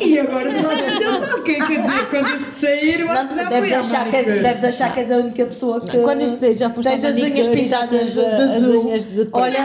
E 0.00 0.18
agora 0.18 0.52
toda 0.52 0.68
a 0.68 0.74
gente 0.74 1.00
já 1.02 1.20
sabe. 1.26 1.42
Quem 1.42 1.64
quer 1.64 1.80
dizer, 1.80 2.10
quando 2.10 2.36
isto 2.36 2.52
sair, 2.60 3.00
eu 3.00 3.10
acho 3.10 3.22
Não, 3.22 3.28
que 3.28 3.36
já 3.36 3.48
deves, 3.48 3.72
achar 3.72 4.10
que 4.10 4.16
és, 4.16 4.42
deves 4.42 4.64
achar 4.64 4.94
que 4.94 5.00
és 5.00 5.12
a 5.12 5.16
única 5.18 5.46
pessoa 5.46 5.80
que. 5.80 5.98
Quando 5.98 6.22
isto 6.22 6.40
sair, 6.40 6.56
já 6.56 6.70
foste 6.70 6.88
tens 6.90 7.04
as 7.04 7.16
unhas 7.16 7.46
pintadas 7.46 8.14
de 8.14 8.20
as 8.20 8.40
azul. 8.56 8.90
Olha, 9.32 9.58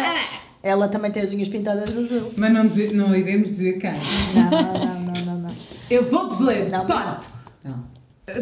ela 0.62 0.88
também 0.90 1.10
tem 1.12 1.24
as 1.24 1.32
unhas 1.34 1.48
pintadas 1.50 1.90
de 1.92 2.00
azul. 2.00 2.32
Mas 2.38 2.54
não, 2.54 2.64
não 2.66 3.16
iremos 3.16 3.50
dizer 3.50 3.80
quem. 3.80 3.92
Não, 4.36 4.52
não, 4.52 5.00
não, 5.00 5.26
não, 5.26 5.38
não. 5.50 5.54
Eu 5.90 6.08
vou 6.08 6.30
dizer, 6.30 6.70
Não. 6.70 6.86
portanto, 6.86 7.30
Não. 7.66 7.84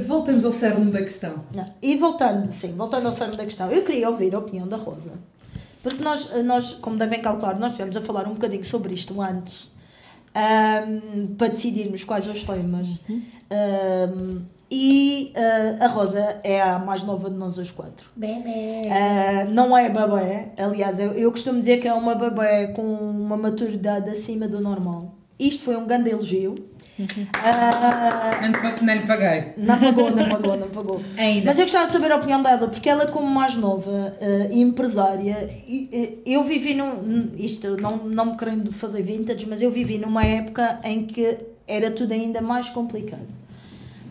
voltemos 0.06 0.44
ao 0.44 0.52
cerne 0.52 0.92
da 0.92 1.02
questão. 1.02 1.34
não. 1.56 1.66
E 1.82 1.96
voltando, 1.96 2.52
sim, 2.52 2.74
voltando 2.76 3.06
ao 3.06 3.14
cerne 3.14 3.38
da 3.38 3.46
questão, 3.46 3.72
eu 3.72 3.84
queria 3.84 4.10
ouvir 4.10 4.36
a 4.36 4.40
opinião 4.40 4.68
da 4.68 4.76
Rosa. 4.76 5.12
Porque 5.82 6.04
nós, 6.04 6.30
nós 6.44 6.74
como 6.74 6.98
devem 6.98 7.22
calcular, 7.22 7.58
nós 7.58 7.72
estivemos 7.72 7.96
a 7.96 8.02
falar 8.02 8.28
um 8.28 8.34
bocadinho 8.34 8.64
sobre 8.64 8.94
isto 8.94 9.22
antes, 9.22 9.72
ahm, 10.36 11.36
para 11.38 11.48
decidirmos 11.48 12.04
quais 12.04 12.28
os 12.28 12.44
temas. 12.44 13.00
Ahm, 13.50 14.42
e 14.72 15.34
ah, 15.36 15.86
a 15.86 15.88
Rosa 15.88 16.40
é 16.44 16.62
a 16.62 16.78
mais 16.78 17.02
nova 17.04 17.30
de 17.30 17.36
nós 17.36 17.58
as 17.58 17.72
quatro. 17.72 18.08
Ah, 18.92 19.46
não 19.46 19.76
é 19.76 19.90
babé, 19.90 20.52
aliás, 20.58 21.00
eu, 21.00 21.14
eu 21.14 21.32
costumo 21.32 21.60
dizer 21.60 21.80
que 21.80 21.88
é 21.88 21.94
uma 21.94 22.14
babé 22.14 22.68
com 22.68 22.84
uma 22.84 23.36
maturidade 23.38 24.10
acima 24.12 24.48
do 24.48 24.60
normal. 24.60 25.16
Isto 25.40 25.64
foi 25.64 25.76
um 25.76 25.88
grande 25.88 26.10
elogio. 26.12 26.56
Ah, 27.34 28.32
Nem, 28.42 28.52
te- 28.52 28.84
nem 28.84 28.98
lhe 29.00 29.06
paguei. 29.08 29.54
não 29.58 29.80
pagou, 29.80 30.12
não 30.12 30.30
pagou, 30.30 30.58
não 30.58 30.68
pagou. 30.70 31.02
Ainda. 31.18 31.46
Mas 31.48 31.58
eu 31.60 31.66
gostava 31.66 31.88
de 31.88 31.94
saber 31.94 32.12
a 32.12 32.16
opinião 32.18 32.42
dela, 32.44 32.68
porque 32.68 32.90
ela, 32.90 33.08
como 33.08 33.28
mais 33.28 33.56
nova 33.56 34.16
eh, 34.20 34.50
e 34.52 34.62
empresária, 34.62 35.50
e, 35.68 35.90
eh, 35.92 36.14
eu 36.32 36.44
vivi 36.44 36.74
num. 36.74 37.32
Isto, 37.38 37.78
não, 37.78 37.98
não 37.98 38.26
me 38.32 38.38
querendo 38.38 38.72
fazer 38.72 39.02
vintage, 39.04 39.46
mas 39.48 39.62
eu 39.62 39.72
vivi 39.72 39.98
numa 39.98 40.26
época 40.26 40.80
em 40.84 41.06
que 41.06 41.38
era 41.68 41.92
tudo 41.92 42.14
ainda 42.14 42.42
mais 42.42 42.70
complicado. 42.70 43.28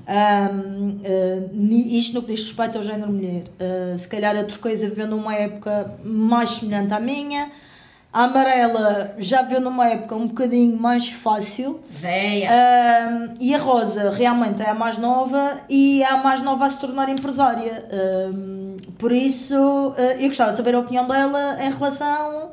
Ahm, 0.07 1.01
eh, 1.05 1.43
ni- 1.53 1.99
isto 1.99 2.15
no 2.15 2.23
que 2.23 2.33
diz 2.33 2.45
respeito 2.45 2.79
ao 2.79 2.85
género 2.85 3.13
mulher. 3.13 3.43
Eh, 3.59 3.95
se 3.97 4.09
calhar 4.09 4.35
a 4.37 4.45
turquesa 4.45 4.89
viveu 4.89 5.07
numa 5.07 5.35
época 5.35 5.95
mais 6.03 6.51
semelhante 6.51 6.95
à 6.95 7.01
minha. 7.01 7.51
A 8.11 8.25
amarela 8.25 9.15
já 9.19 9.43
viveu 9.43 9.61
numa 9.61 9.87
época 9.89 10.17
um 10.17 10.27
bocadinho 10.27 10.79
mais 10.81 11.11
fácil. 11.11 11.81
Véia. 11.89 12.51
Ahm, 12.51 13.35
e 13.39 13.55
a 13.55 13.59
Rosa 13.59 14.11
realmente 14.11 14.63
é 14.63 14.71
a 14.71 14.75
mais 14.75 14.99
nova 14.99 15.59
e 15.69 16.03
é 16.03 16.07
a 16.07 16.17
mais 16.17 16.43
nova 16.43 16.65
a 16.65 16.71
se 16.71 16.81
tornar 16.81 17.09
empresária. 17.11 17.87
Ahm, 17.93 18.79
por 18.99 19.13
isso, 19.13 19.95
ah, 19.97 20.15
eu 20.19 20.29
gostava 20.29 20.53
de 20.53 20.57
saber 20.57 20.75
a 20.75 20.79
opinião 20.81 21.07
dela 21.07 21.59
em 21.63 21.71
relação 21.71 22.53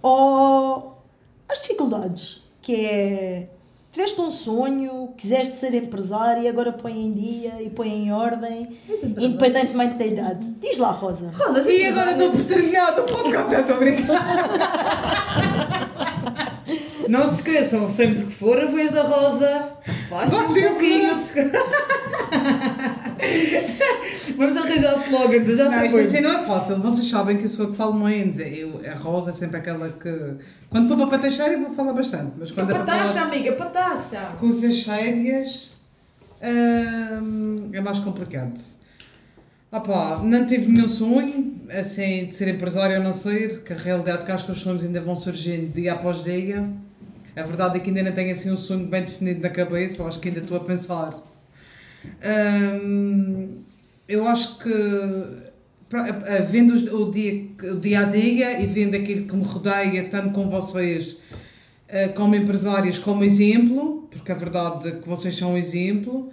ao, 0.00 1.02
às 1.48 1.60
dificuldades. 1.60 2.40
Que 2.62 2.86
é, 2.86 3.48
tiveste 3.94 4.20
um 4.20 4.30
sonho, 4.32 5.14
quiseste 5.16 5.56
ser 5.58 5.72
empresária 5.72 6.40
e 6.40 6.48
agora 6.48 6.72
põe 6.72 7.00
em 7.00 7.12
dia 7.12 7.62
e 7.62 7.70
põe 7.70 7.88
em 7.88 8.12
ordem, 8.12 8.76
independentemente 9.16 9.94
da 9.94 10.04
idade. 10.04 10.52
Diz 10.60 10.78
lá, 10.78 10.90
Rosa. 10.90 11.30
Rosa, 11.32 11.70
E 11.70 11.86
agora 11.86 12.10
estou 12.10 12.32
por 12.32 12.42
terminar 12.44 12.98
o 12.98 13.04
podcast, 13.04 13.54
estou 13.54 13.76
a 13.76 13.78
brincar. 13.78 14.50
Não 17.08 17.28
se 17.28 17.34
esqueçam, 17.36 17.86
sempre 17.86 18.24
que 18.24 18.32
for 18.32 18.60
a 18.60 18.66
vez 18.66 18.90
da 18.90 19.02
Rosa, 19.02 19.68
afastem 19.86 20.38
Vamos 20.40 20.56
um 20.56 20.62
pouquinho. 20.62 21.14
Vamos 24.36 24.56
arranjar 24.56 24.94
slogans, 25.06 25.48
eu 25.48 25.56
já 25.56 25.64
Não, 25.64 25.78
sei. 25.78 25.86
isto 25.86 25.98
assim 26.00 26.20
não 26.20 26.30
é 26.40 26.44
fácil. 26.44 26.80
Vocês 26.80 27.08
sabem 27.08 27.36
que 27.36 27.44
eu 27.44 27.48
sou 27.48 27.66
a 27.66 27.70
que 27.70 27.76
falo 27.76 27.94
menos. 27.94 28.38
Eu, 28.38 28.80
a 28.90 28.94
Rosa 28.94 29.30
é 29.30 29.32
sempre 29.32 29.56
aquela 29.58 29.88
que. 29.90 30.34
Quando 30.70 30.88
for 30.88 30.96
para 30.96 31.18
Patacheira, 31.18 31.52
eu 31.54 31.60
vou 31.60 31.74
falar 31.74 31.92
bastante. 31.92 32.32
Mas 32.38 32.50
quando 32.50 32.70
é 32.70 32.74
para 32.74 32.84
Patacha, 32.84 33.12
falar 33.12 33.26
amiga, 33.26 33.52
patacha. 33.52 34.20
coisas 34.38 34.82
sérias, 34.82 35.76
hum, 37.22 37.70
é 37.72 37.80
mais 37.80 37.98
complicado. 38.00 38.54
Opa, 39.72 40.20
não 40.22 40.46
tive 40.46 40.68
nenhum 40.70 40.86
sonho, 40.88 41.60
assim, 41.70 42.26
de 42.26 42.34
ser 42.34 42.46
empresário 42.48 42.96
ou 42.98 43.02
não 43.02 43.12
ser, 43.12 43.62
que 43.62 43.72
a 43.72 43.76
realidade 43.76 44.22
é 44.22 44.24
que 44.26 44.30
acho 44.32 44.44
que 44.46 44.52
os 44.52 44.60
sonhos 44.60 44.84
ainda 44.84 45.00
vão 45.00 45.16
surgindo 45.16 45.72
dia 45.74 45.94
após 45.94 46.22
dia. 46.22 46.64
A 47.36 47.42
verdade 47.42 47.78
é 47.78 47.80
que 47.80 47.88
ainda 47.90 48.04
não 48.04 48.12
tenho 48.12 48.32
assim 48.32 48.52
um 48.52 48.56
sonho 48.56 48.86
bem 48.86 49.02
definido 49.02 49.40
na 49.40 49.48
cabeça, 49.50 50.00
eu 50.00 50.06
acho 50.06 50.20
que 50.20 50.28
ainda 50.28 50.38
estou 50.40 50.56
a 50.56 50.60
pensar. 50.60 51.20
Hum, 52.24 53.58
eu 54.08 54.26
acho 54.28 54.58
que 54.58 54.72
a- 55.92 56.36
a- 56.36 56.42
vendo 56.42 56.74
o 56.96 57.10
dia, 57.10 57.46
o 57.72 57.76
dia 57.78 58.00
a 58.00 58.04
dia 58.04 58.60
e 58.60 58.66
vendo 58.66 58.94
aquilo 58.96 59.26
que 59.26 59.36
me 59.36 59.44
rodeia, 59.44 60.04
tanto 60.08 60.30
com 60.30 60.48
vocês 60.48 61.16
eh, 61.88 62.08
como 62.08 62.34
empresários, 62.34 62.98
como 62.98 63.22
exemplo, 63.22 64.08
porque 64.10 64.32
a 64.32 64.34
verdade 64.34 64.88
é 64.88 64.90
que 64.92 65.08
vocês 65.08 65.36
são 65.36 65.52
um 65.52 65.56
exemplo, 65.58 66.32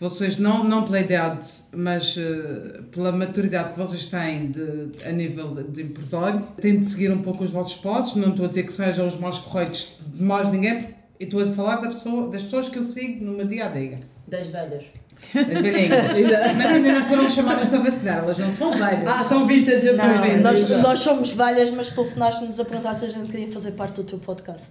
vocês 0.00 0.38
não, 0.38 0.64
não 0.64 0.84
pela 0.84 1.00
idade, 1.00 1.46
mas 1.74 2.16
eh, 2.16 2.80
pela 2.90 3.12
maturidade 3.12 3.72
que 3.72 3.78
vocês 3.78 4.06
têm 4.06 4.50
de, 4.50 5.06
a 5.06 5.12
nível 5.12 5.54
de, 5.68 5.82
empresário, 5.82 6.46
de 6.58 6.82
seguir 6.86 7.10
um 7.12 7.20
pouco 7.22 7.44
os 7.44 7.50
vossos 7.50 7.76
passos, 7.76 8.16
não 8.16 8.30
estou 8.30 8.46
a 8.46 8.48
dizer 8.48 8.62
que 8.64 8.72
sejam 8.72 9.06
os 9.06 9.16
mais 9.18 9.38
corretos 9.38 9.92
de 10.14 10.22
mais 10.22 10.50
ninguém, 10.50 10.88
eu 11.20 11.24
estou 11.26 11.42
a 11.42 11.46
falar 11.46 11.76
da 11.76 11.88
pessoa, 11.88 12.30
das 12.30 12.42
pessoas 12.44 12.68
que 12.68 12.78
eu 12.78 12.82
sigo 12.82 13.24
no 13.24 13.32
meu 13.32 13.46
dia 13.46 13.66
a 13.66 13.68
dia. 13.68 13.98
Das 14.32 14.46
velhas. 14.48 14.84
As 15.22 15.46
velhinhas. 15.46 16.10
Mas 16.56 16.66
ainda 16.66 16.92
não 16.98 17.04
foram 17.06 17.30
chamadas 17.30 17.68
para 17.68 17.78
vacinar, 17.78 18.18
elas 18.24 18.38
não 18.38 18.52
são 18.52 18.72
velhas. 18.76 19.06
Ah, 19.06 19.22
são 19.22 19.46
vintage, 19.46 19.86
eu 19.86 19.96
sou 19.96 20.04
Não, 20.04 20.20
vintage. 20.22 20.42
nós, 20.62 20.82
nós 20.82 20.98
somos 20.98 21.30
velhas, 21.30 21.70
mas 21.70 21.92
telefonaste-nos 21.92 22.58
a 22.58 22.64
perguntar 22.64 22.94
se 22.94 23.04
a 23.04 23.08
gente 23.08 23.30
queria 23.30 23.46
fazer 23.52 23.70
parte 23.72 23.94
do 23.94 24.04
teu 24.04 24.18
podcast. 24.18 24.68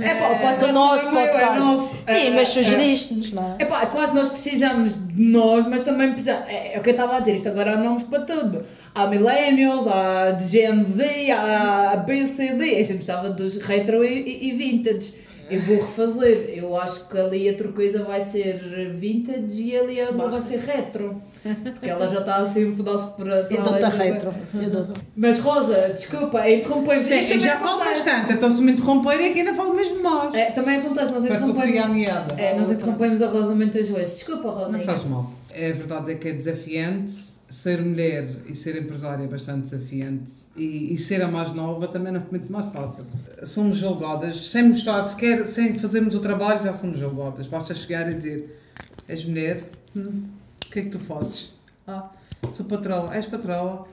É 0.00 0.14
pá, 0.16 0.28
o 0.30 0.38
podcast 0.40 0.66
do 0.66 0.72
nosso 0.72 1.08
é 1.08 1.10
meu, 1.12 1.20
é 1.20 1.28
podcast. 1.28 1.60
nosso. 1.60 1.88
Sim, 1.90 1.96
É, 2.06 2.30
mas 2.30 2.40
é, 2.40 2.44
sugeriste-nos, 2.46 3.32
não 3.32 3.44
é? 3.52 3.56
É 3.60 3.64
pá, 3.64 3.86
claro 3.86 4.08
que 4.10 4.16
nós 4.16 4.28
precisamos 4.28 4.96
de 5.06 5.22
nós, 5.22 5.68
mas 5.68 5.84
também 5.84 6.10
precisamos. 6.10 6.48
É, 6.48 6.74
é 6.74 6.78
o 6.80 6.82
que 6.82 6.88
eu 6.90 6.94
estava 6.94 7.16
a 7.16 7.20
dizer, 7.20 7.36
isto 7.36 7.48
agora 7.48 7.74
há 7.74 7.76
nomes 7.76 8.02
para 8.02 8.22
tudo. 8.22 8.64
Há 8.94 9.06
millennials, 9.06 9.86
há 9.86 10.36
Gen 10.36 10.82
Z, 10.82 11.30
há 11.30 11.96
BCD. 12.04 12.64
A 12.64 12.82
gente 12.82 12.94
precisava 12.94 13.30
dos 13.30 13.56
retro 13.58 14.02
e, 14.04 14.08
e- 14.20 14.48
e 14.48 14.52
vintage. 14.56 15.14
Eu 15.52 15.60
vou 15.60 15.76
refazer. 15.76 16.52
Eu 16.54 16.76
acho 16.76 17.08
que 17.08 17.18
ali 17.18 17.48
a 17.48 17.54
turquesa 17.54 18.02
vai 18.04 18.20
ser 18.20 18.58
vintage 18.94 19.62
e 19.62 19.76
ali 19.76 20.00
a 20.00 20.08
azul 20.08 20.30
vai 20.30 20.40
ser 20.40 20.58
retro. 20.58 21.20
Porque 21.72 21.90
ela 21.90 22.08
já 22.08 22.20
está 22.20 22.36
assim 22.36 22.66
um 22.66 22.76
pedaço 22.76 23.12
para. 23.12 23.48
Eu 23.52 23.62
dou-te 23.62 23.84
a 23.84 23.88
retro. 23.88 24.34
Eu. 24.54 24.88
Mas 25.16 25.38
Rosa, 25.38 25.90
desculpa, 25.90 26.48
interrompemos. 26.48 27.06
Sim, 27.06 27.40
já 27.40 27.58
falo 27.58 27.80
bastante, 27.80 28.32
então 28.32 28.50
se 28.50 28.62
me 28.62 28.72
interromperem 28.72 29.30
aqui 29.30 29.40
ainda 29.40 29.54
falo 29.54 29.74
mesmo 29.74 30.02
mais. 30.02 30.34
É, 30.34 30.46
também 30.50 30.78
acontece, 30.78 31.10
nós 31.12 31.24
interrompemos. 31.24 32.08
É, 32.38 32.54
nós 32.54 32.70
interrompemos 32.70 33.20
a 33.22 33.26
Rosa 33.28 33.54
muitas 33.54 33.88
vezes. 33.88 34.14
Desculpa, 34.16 34.50
Rosa. 34.50 34.78
Não 34.78 34.84
faz 34.84 35.04
mal. 35.04 35.30
É 35.50 35.72
verdade 35.72 36.12
é 36.12 36.14
que 36.14 36.28
é 36.28 36.32
desafiante. 36.32 37.31
Ser 37.52 37.82
mulher 37.82 38.26
e 38.46 38.56
ser 38.56 38.80
empresária 38.80 39.24
é 39.24 39.26
bastante 39.26 39.64
desafiante. 39.64 40.32
E, 40.56 40.94
e 40.94 40.96
ser 40.96 41.20
a 41.20 41.28
mais 41.28 41.52
nova 41.52 41.86
também 41.86 42.10
não 42.10 42.18
é 42.20 42.24
muito 42.30 42.50
mais 42.50 42.72
fácil. 42.72 43.04
Somos 43.44 43.76
julgadas, 43.76 44.48
sem 44.48 44.70
mostrar 44.70 45.02
sequer, 45.02 45.44
sem 45.44 45.78
fazermos 45.78 46.14
o 46.14 46.20
trabalho, 46.20 46.62
já 46.62 46.72
somos 46.72 46.98
julgadas. 46.98 47.46
Basta 47.46 47.74
chegar 47.74 48.10
e 48.10 48.14
dizer: 48.14 48.58
És 49.06 49.26
mulher? 49.26 49.64
Hum, 49.94 50.28
o 50.64 50.70
que 50.70 50.78
é 50.78 50.82
que 50.84 50.88
tu 50.88 50.98
fazes? 50.98 51.54
Ah, 51.86 52.10
sou 52.50 52.64
patroa. 52.64 53.14
És 53.14 53.26
patroa? 53.26 53.86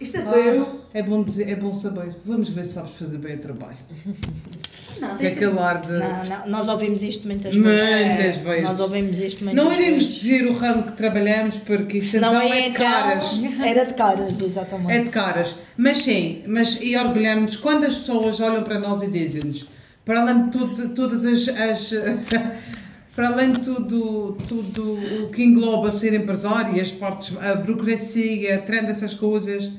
Isto 0.00 0.16
é 0.16 0.20
Ah, 0.20 0.30
teu. 0.32 0.80
é 0.94 1.02
bom 1.02 1.22
dizer, 1.24 1.50
é 1.50 1.56
bom 1.56 1.72
saber. 1.74 2.14
Vamos 2.24 2.48
ver 2.50 2.64
se 2.64 2.74
sabes 2.74 2.92
fazer 2.92 3.18
bem 3.18 3.34
o 3.36 3.38
trabalho. 3.38 3.76
Não, 5.00 5.16
Que 5.16 5.26
é 5.26 5.28
aquele 5.28 5.58
ar 5.60 5.80
de. 5.80 5.92
Não, 5.92 6.24
não, 6.24 6.48
nós 6.48 6.68
ouvimos 6.68 7.02
isto 7.04 7.24
muitas 7.26 7.54
Muitas 7.54 8.16
vezes. 8.16 8.42
vezes. 8.42 8.62
Nós 8.64 8.80
ouvimos 8.80 9.18
isto 9.20 9.44
muitas 9.44 9.64
Não 9.64 9.72
iremos 9.72 10.02
vezes. 10.02 10.18
dizer 10.20 10.46
o 10.46 10.52
ramo 10.52 10.82
que 10.82 10.92
trabalhamos 10.92 11.56
porque 11.58 11.98
isso 11.98 12.20
Não 12.20 12.40
é 12.40 12.66
é 12.66 12.70
de 12.70 12.76
caras. 12.76 13.40
Era 13.64 13.84
de 13.86 13.94
caras, 13.94 14.40
exatamente. 14.40 14.92
É 14.92 15.02
de 15.04 15.10
caras. 15.10 15.54
Mas 15.76 15.98
sim, 15.98 16.42
mas, 16.48 16.78
e 16.82 16.96
orgulhamos 16.96 17.54
quando 17.54 17.84
as 17.84 17.94
pessoas 17.94 18.40
olham 18.40 18.64
para 18.64 18.80
nós 18.80 19.00
e 19.02 19.06
dizem-nos, 19.08 19.68
para 20.04 20.20
além 20.22 20.46
de 20.46 20.50
tudo, 20.50 20.88
todas 20.88 21.24
as. 21.24 21.48
as 21.48 21.92
para 23.14 23.28
além 23.28 23.52
de 23.52 23.60
tudo, 23.60 24.36
tudo 24.48 24.94
o 25.24 25.28
que 25.30 25.44
engloba 25.44 25.92
ser 25.92 26.12
empresário, 26.14 26.80
as 26.80 26.90
partes, 26.90 27.36
a 27.40 27.54
burocracia, 27.54 28.56
a 28.56 28.58
trend 28.62 28.86
dessas 28.86 29.14
coisas, 29.14 29.70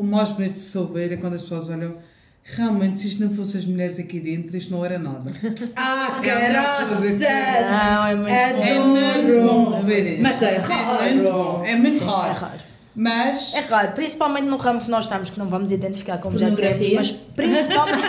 o 0.00 0.02
mais 0.02 0.30
bonito 0.30 0.52
de 0.52 0.58
se 0.58 0.78
ouvir 0.78 1.12
é 1.12 1.16
quando 1.16 1.34
as 1.34 1.42
pessoas 1.42 1.68
olham. 1.68 1.94
Realmente, 2.42 3.00
se 3.00 3.08
isto 3.08 3.22
não 3.22 3.32
fosse 3.32 3.58
as 3.58 3.66
mulheres 3.66 3.98
aqui 3.98 4.18
dentro, 4.18 4.56
isto 4.56 4.72
não 4.72 4.82
era 4.82 4.98
nada. 4.98 5.30
Ah, 5.76 6.20
caraças! 6.22 7.20
Não, 7.20 8.06
é 8.06 8.14
muito 8.14 8.32
bom. 8.32 8.62
É 8.62 8.78
muito 8.78 9.40
bom 9.46 9.82
ver 9.82 10.14
isso. 10.14 10.22
Mas 10.22 10.42
é 10.42 10.56
raro. 10.56 11.02
É 11.02 11.12
muito 11.12 11.32
bom. 11.32 11.64
É 11.64 11.76
muito 11.76 11.98
Sim, 11.98 12.04
raro. 12.06 12.28
é 12.28 12.32
raro. 12.32 12.60
Mas. 12.96 13.54
É 13.54 13.60
raro, 13.60 13.92
principalmente 13.92 14.44
no 14.46 14.56
ramo 14.56 14.80
que 14.80 14.90
nós 14.90 15.04
estamos, 15.04 15.30
que 15.30 15.38
não 15.38 15.46
vamos 15.46 15.70
identificar 15.70 16.18
como 16.18 16.38
já 16.38 16.48
dissemos, 16.48 16.92
mas 16.94 17.10
principalmente. 17.10 18.08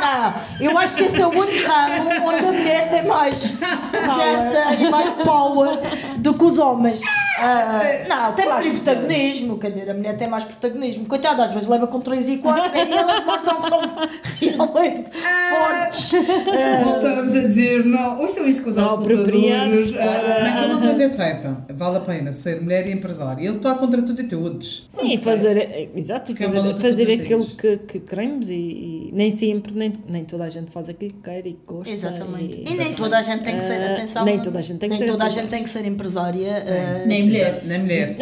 não, 0.00 0.34
eu 0.60 0.76
acho 0.76 0.96
que 0.96 1.04
esse 1.04 1.20
é 1.20 1.26
o 1.26 1.30
único 1.30 1.66
ramo 1.66 2.10
onde 2.26 2.46
a 2.46 2.52
mulher 2.52 2.90
tem 2.90 3.06
mais 3.06 3.54
presença 3.90 4.74
e 4.78 4.90
mais 4.90 5.10
power 5.24 5.78
do 6.18 6.34
que 6.34 6.44
os 6.44 6.58
homens. 6.58 7.00
Ah, 7.42 7.82
não, 8.08 8.32
tem 8.34 8.48
mais 8.48 8.66
protagonismo, 8.66 9.58
quer 9.58 9.70
dizer, 9.70 9.90
a 9.90 9.94
mulher 9.94 10.16
tem 10.16 10.28
mais 10.28 10.44
protagonismo. 10.44 11.06
Coitada, 11.06 11.44
às 11.44 11.52
vezes 11.52 11.68
leva 11.68 11.86
com 11.86 12.00
3 12.00 12.28
e 12.28 12.38
4 12.38 12.72
e 12.76 12.92
elas 12.92 13.24
mostram 13.24 13.60
que 13.60 13.66
são 13.68 13.80
realmente 14.40 15.04
fortes. 15.10 16.12
Ah, 16.14 16.84
Voltamos 16.84 17.34
a 17.34 17.40
dizer, 17.40 17.84
não, 17.84 18.20
ouçam 18.20 18.46
isso 18.46 18.62
com 18.62 18.70
os 18.70 18.78
auscultadores. 18.78 19.92
Ah, 19.96 20.50
Mas 20.54 20.66
uma 20.66 20.80
coisa 20.80 21.04
é 21.04 21.08
certa, 21.08 21.56
vale 21.74 21.96
a 21.96 22.00
pena 22.00 22.32
ser 22.32 22.60
mulher 22.60 22.88
e 22.88 22.92
empresária. 22.92 23.46
Ele 23.46 23.56
está 23.56 23.74
contra 23.74 24.02
tudo 24.02 24.20
e 24.20 24.28
todos. 24.28 24.86
Sim, 24.90 25.18
fazer, 25.18 25.90
exato, 25.94 26.32
e 26.32 26.34
Que 26.34 26.44
é 26.44 26.48
fazer, 26.48 26.74
fazer 26.74 27.12
aquilo 27.22 27.46
que, 27.46 27.76
que 27.78 28.00
queremos 28.00 28.48
e, 28.50 28.54
e 28.54 29.10
nem 29.12 29.34
sempre, 29.36 29.72
nem, 29.74 29.92
nem 30.08 30.24
toda 30.24 30.44
a 30.44 30.48
gente 30.48 30.70
faz 30.70 30.88
aquilo 30.88 31.12
que 31.14 31.20
quer 31.22 31.46
e 31.46 31.52
que 31.52 31.58
gosta. 31.66 31.90
Exatamente. 31.92 32.62
E, 32.66 32.72
E 32.72 32.76
nem 32.76 32.94
toda 32.94 33.18
a 33.18 33.22
gente 33.22 33.42
tem 33.44 33.56
que 33.56 33.62
ser, 33.62 33.80
Ah, 33.82 33.92
atenção. 33.92 34.24
nem 34.24 34.38
toda 34.40 34.58
a 34.58 34.62
gente 34.62 34.78
tem 34.78 34.88
que 34.90 34.96
nem 34.96 35.06
ser 35.06 35.12
toda 35.12 35.24
a 35.24 35.26
empresária. 35.26 35.42
gente 35.42 35.50
tem 35.50 35.62
que 35.62 35.68
ser 35.70 35.84
empresária. 35.86 36.64
ah, 36.66 37.06
Nem 37.06 37.28
mulher. 37.30 37.62
Na 37.64 37.78
mulher. 37.78 38.16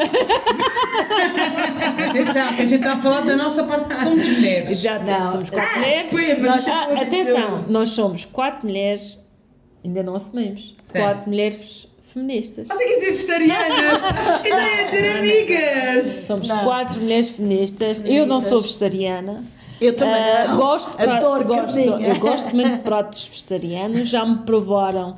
Atenção, 2.08 2.54
que 2.54 2.62
a 2.62 2.66
gente 2.66 2.74
está 2.76 2.92
a 2.94 2.98
falar 2.98 3.20
da 3.22 3.36
nossa 3.36 3.64
parte 3.64 3.88
que 3.88 3.96
somos 3.96 4.28
mulheres. 4.28 4.70
Exato, 4.70 5.04
Não. 5.04 5.32
somos 5.32 5.50
quatro 5.50 5.78
mulheres. 5.80 6.10
foi, 6.10 6.34
Nós- 6.36 6.68
Ah, 6.68 6.84
atenção, 7.02 7.58
dizer. 7.58 7.70
nós 7.72 7.88
somos 7.90 8.24
quatro 8.24 8.66
mulheres, 8.66 9.18
ainda 9.84 10.02
não 10.02 10.14
assumimos, 10.14 10.74
Sério? 10.84 11.06
quatro 11.08 11.30
mulheres 11.30 11.88
feministas. 12.02 12.70
Achei 12.70 12.86
que 12.86 12.92
ia 12.92 12.98
dizer 13.00 13.12
vegetarianas. 13.12 14.02
Eu 14.44 14.50
já 14.54 14.76
ia 14.82 14.88
ter 14.90 15.16
amigas. 15.18 16.06
Somos 16.26 16.48
Não. 16.48 16.64
quatro 16.64 17.00
mulheres 17.00 17.28
feministas. 17.30 18.02
Eu 18.04 18.26
não 18.26 18.40
sou 18.40 18.50
Feministas. 18.62 18.80
vegetariana. 18.80 19.44
Eu 19.80 19.94
também 19.94 20.14
Ah, 20.22 20.46
não. 20.48 20.56
gosto, 20.56 20.96
de 20.98 21.04
Adoro 21.08 21.44
gosto, 21.44 21.78
eu 21.78 22.16
gosto 22.18 22.54
muito 22.54 22.72
de 22.72 22.78
pratos 22.78 23.24
vegetarianos. 23.28 24.08
Já 24.08 24.26
me 24.26 24.38
provaram, 24.38 25.16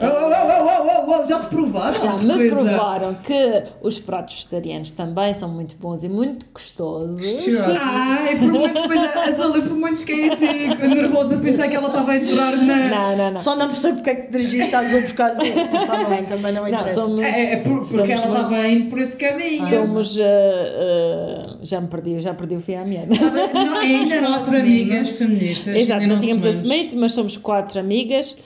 Oh, 0.00 0.04
oh, 0.06 0.08
oh, 0.08 0.66
oh, 0.66 1.10
oh, 1.10 1.22
oh, 1.22 1.26
já 1.26 1.38
te 1.40 1.46
provaram? 1.48 2.00
já 2.00 2.14
Que 2.14 2.24
me 2.24 2.34
coisa. 2.50 2.54
provaram 2.56 3.14
que 3.22 3.62
os 3.82 3.98
pratos 4.00 4.34
vegetarianos 4.34 4.90
também 4.92 5.34
são 5.34 5.48
muito 5.50 5.76
bons 5.76 6.02
e 6.02 6.08
muito 6.08 6.46
gostosos. 6.52 7.24
Sure. 7.24 7.58
Ai, 7.78 8.36
por 8.36 8.48
momentos, 8.52 8.80
depois 8.82 9.00
a 9.00 9.22
a 9.24 9.30
Zola 9.32 9.60
por 9.60 9.70
momentos 9.70 10.00
fiquei 10.00 10.30
assim, 10.32 10.68
nervosa, 10.88 11.36
a 11.36 11.38
pensar 11.38 11.68
que 11.68 11.76
ela 11.76 11.88
estava 11.88 12.12
a 12.12 12.16
entrar 12.16 12.56
na. 12.56 12.76
Não, 12.88 13.16
não, 13.16 13.30
não. 13.32 13.36
Só 13.36 13.54
não 13.54 13.66
percebo 13.68 13.96
porque 13.96 14.10
é 14.10 14.14
que 14.14 14.22
te 14.22 14.32
dirigiste 14.32 14.74
à 14.74 14.78
Azul 14.80 15.02
por 15.02 15.12
causa 15.14 15.42
disso, 15.42 15.68
mas 15.70 15.82
está 15.82 16.04
bem, 16.04 16.24
também 16.24 16.52
não 16.52 16.62
Não, 16.62 16.68
interessa. 16.68 16.94
somos, 16.94 17.20
É, 17.20 17.52
é 17.52 17.56
por- 17.58 17.72
porque 17.80 17.94
somos 17.94 18.10
ela 18.10 18.26
muito- 18.26 18.36
estava 18.44 18.68
indo 18.68 18.90
por 18.90 18.98
esse 18.98 19.16
caminho. 19.16 19.68
Somos. 19.68 20.18
ah, 20.20 20.24
ah, 20.24 21.56
já 21.62 21.80
me 21.80 21.88
perdi, 21.88 22.20
já 22.20 22.34
perdi 22.34 22.56
o 22.56 22.60
fio 22.60 22.80
à 22.80 22.84
meada. 22.84 23.14
Não, 23.52 23.78
Ainda 23.78 24.20
não 24.20 24.32
quatro 24.38 24.56
amigas 24.58 25.08
feministas. 25.10 25.74
Exato, 25.76 26.06
não 26.06 26.18
tínhamos 26.18 26.46
assumimos. 26.46 26.74
assumido, 26.82 26.96
mas 27.00 27.12
somos 27.12 27.36
quatro 27.36 27.78
amigas, 27.78 28.36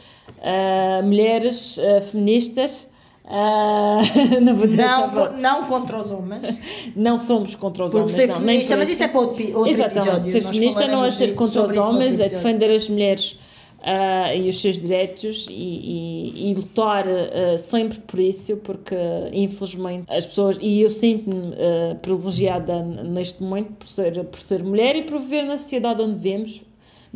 ah, 0.43 1.01
mulheres 1.03 1.79
ah, 1.79 2.01
feministas. 2.03 2.89
ah, 3.25 4.01
não 4.43 4.55
vou 4.57 4.67
dizer 4.67 4.83
Não, 4.83 5.11
co- 5.11 5.31
não 5.31 5.65
contra 5.67 6.01
os 6.01 6.11
homens. 6.11 6.59
não 6.95 7.19
somos 7.19 7.55
contra 7.55 7.85
os 7.85 7.91
Porque 7.91 8.03
homens. 8.05 8.13
ser 8.17 8.27
não, 8.29 8.37
feminista, 8.37 8.77
mas 8.77 8.89
isso 8.89 9.03
é 9.03 9.09
para 9.09 9.21
outro, 9.21 9.45
outro 9.57 9.71
Exatamente, 9.71 10.09
episódio. 10.09 10.33
ser 10.33 10.41
feminista 10.43 10.87
não 10.87 11.05
é 11.05 11.11
ser 11.11 11.35
contra 11.35 11.63
os 11.65 11.77
homens, 11.77 12.21
é 12.21 12.29
defender 12.29 12.71
as 12.71 12.89
mulheres 12.89 13.39
ah, 13.83 14.35
e 14.35 14.49
os 14.49 14.61
seus 14.61 14.81
direitos 14.81 15.47
e, 15.51 15.53
e- 15.55 16.51
e 16.51 16.55
lutar 16.55 17.05
ah, 17.09 17.59
sempre 17.59 17.99
por 18.01 18.19
isso, 18.21 18.57
porque 18.59 18.95
infelizmente 19.33 20.05
as 20.09 20.25
pessoas, 20.27 20.57
e 20.61 20.81
eu 20.83 20.89
sinto-me 20.91 21.53
ah, 21.55 21.95
privilegiada 21.97 22.81
neste 22.83 23.43
momento 23.43 23.73
por 23.73 23.87
ser, 23.87 24.25
por 24.25 24.39
ser 24.41 24.63
mulher 24.63 24.95
e 24.97 25.03
por 25.03 25.19
viver 25.19 25.43
na 25.43 25.57
sociedade 25.57 26.01
onde 26.03 26.15
vivemos. 26.19 26.63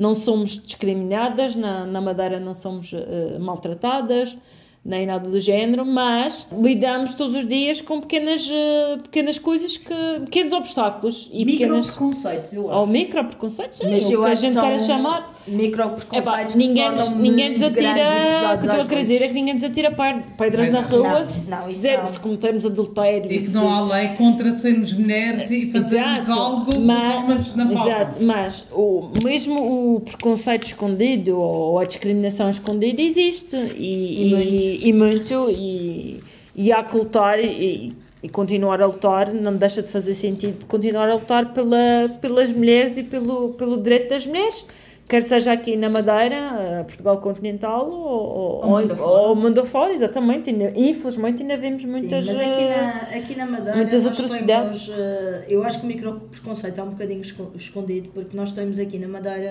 Não 0.00 0.14
somos 0.14 0.52
discriminadas, 0.52 1.54
na, 1.54 1.84
na 1.84 2.00
Madeira 2.00 2.40
não 2.40 2.54
somos 2.54 2.94
ah, 2.94 3.38
maltratadas, 3.38 4.34
nem 4.82 5.04
nada 5.04 5.28
do 5.28 5.38
género, 5.38 5.84
mas 5.84 6.46
lidamos 6.50 7.12
todos 7.12 7.34
os 7.34 7.46
dias 7.46 7.82
com 7.82 8.00
pequenas, 8.00 8.50
ah, 8.50 8.98
pequenas 9.02 9.38
coisas, 9.38 9.76
que, 9.76 9.94
pequenos 10.24 10.54
obstáculos 10.54 11.28
e 11.32 11.44
Micro 11.44 11.58
pequenas. 11.66 11.86
preconceitos, 11.90 12.52
eu 12.54 12.64
Ou 12.64 12.82
acho. 12.82 12.90
micro 12.90 13.24
preconceitos, 13.26 13.76
sim, 13.76 13.84
Mas 13.90 14.06
o 14.06 14.12
eu 14.14 14.24
que 14.24 14.30
a 14.30 14.34
gente 14.34 14.58
queira 14.58 14.78
chamar. 14.78 15.34
micro 15.46 15.90
preconceitos 15.90 16.54
ninguém, 16.54 16.84
que 16.84 16.90
nos, 16.92 17.02
se 17.04 17.14
ninguém 17.14 17.50
nos 17.50 17.62
atira. 17.62 17.90
O 17.90 17.94
que 17.94 18.64
estou 18.64 18.70
a 18.70 18.76
às 18.78 18.88
querer 18.88 18.88
vezes. 18.88 19.08
dizer 19.12 19.22
é 19.24 19.28
que 19.28 19.34
ninguém 19.34 19.54
nos 19.54 19.64
atira 19.64 19.90
pedras 20.38 20.70
na 20.70 20.80
rua 20.80 21.08
Não, 21.18 21.24
se, 21.24 21.50
não, 21.50 21.62
fizer- 21.64 21.98
não. 21.98 22.06
se 22.06 22.18
cometermos 22.20 22.64
adultério. 22.66 23.26
E 23.30 23.34
que 23.36 23.40
se- 23.42 23.54
não 23.54 23.70
há 23.72 23.80
lei 23.82 24.08
contra 24.16 24.52
sermos 24.54 24.92
mulheres 24.94 25.50
e 25.50 25.66
fazermos 25.70 26.20
Exato, 26.20 26.40
algo 26.40 26.64
que 26.64 26.72
os 26.72 26.78
mas- 26.78 27.14
homens 27.16 27.54
não 27.54 27.70
fazem. 27.76 27.92
Exato, 27.92 28.24
mas 28.24 28.64
o, 28.72 29.10
mesmo 29.22 29.94
o 29.96 30.00
preconceito 30.00 30.64
escondido 30.64 31.38
ou 31.38 31.78
a 31.78 31.84
discriminação 31.84 32.48
escondida 32.48 33.02
existe 33.02 33.56
e, 33.76 34.28
e, 34.28 34.69
e 34.76 34.92
muito 34.92 35.48
e, 35.50 36.20
e 36.54 36.72
há 36.72 36.83
que 36.85 36.96
lutar 36.96 37.38
e, 37.42 37.94
e 38.22 38.28
continuar 38.28 38.80
a 38.83 38.87
lutar, 38.87 39.33
não 39.33 39.54
deixa 39.56 39.83
de 39.83 39.88
fazer 39.88 40.14
sentido 40.14 40.64
continuar 40.66 41.09
a 41.09 41.14
lutar 41.14 41.52
pela, 41.52 42.09
pelas 42.20 42.50
mulheres 42.50 42.96
e 42.96 43.02
pelo, 43.04 43.50
pelo 43.54 43.80
direito 43.83 44.11
das 44.11 44.26
mulheres, 44.26 44.66
quer 45.09 45.22
seja 45.22 45.52
aqui 45.52 45.74
na 45.74 45.88
Madeira, 45.88 46.37
eh, 46.37 46.83
Portugal 46.85 47.18
continental 47.18 47.90
ou, 47.90 47.98
ou, 47.98 48.64
Ou 48.64 48.78
mundo 48.80 48.92
afora. 48.92 49.11
ou 49.11 49.35
mundo 49.37 49.61
afora, 49.61 49.92
exatamente. 49.94 50.50
Ainda- 50.50 50.72
Infelizmente 50.76 51.42
ainda 51.42 51.56
vemos 51.56 51.85
muitas. 51.85 52.24
Sim, 52.24 52.33
mas 52.33 52.40
aqui 52.40 52.62
eh, 52.62 52.68
na, 52.76 53.16
aqui 53.18 53.35
na 53.37 53.46
Madeira 53.46 53.76
muitas 53.76 54.04
nós 54.04 54.12
atrocidades. 54.12 54.87
temos, 54.87 55.00
eh, 55.00 55.44
eu 55.48 55.64
acho 55.64 55.78
que 55.80 55.85
o 55.85 55.88
micro 55.88 56.20
preconceito 56.30 56.78
é 56.78 56.83
um 56.85 56.90
bocadinho 56.90 57.22
esco- 57.22 57.50
escondido, 57.56 58.11
porque 58.14 58.37
nós 58.37 58.52
temos 58.52 58.78
aqui 58.78 58.98
na 59.00 59.09
Madeira, 59.09 59.50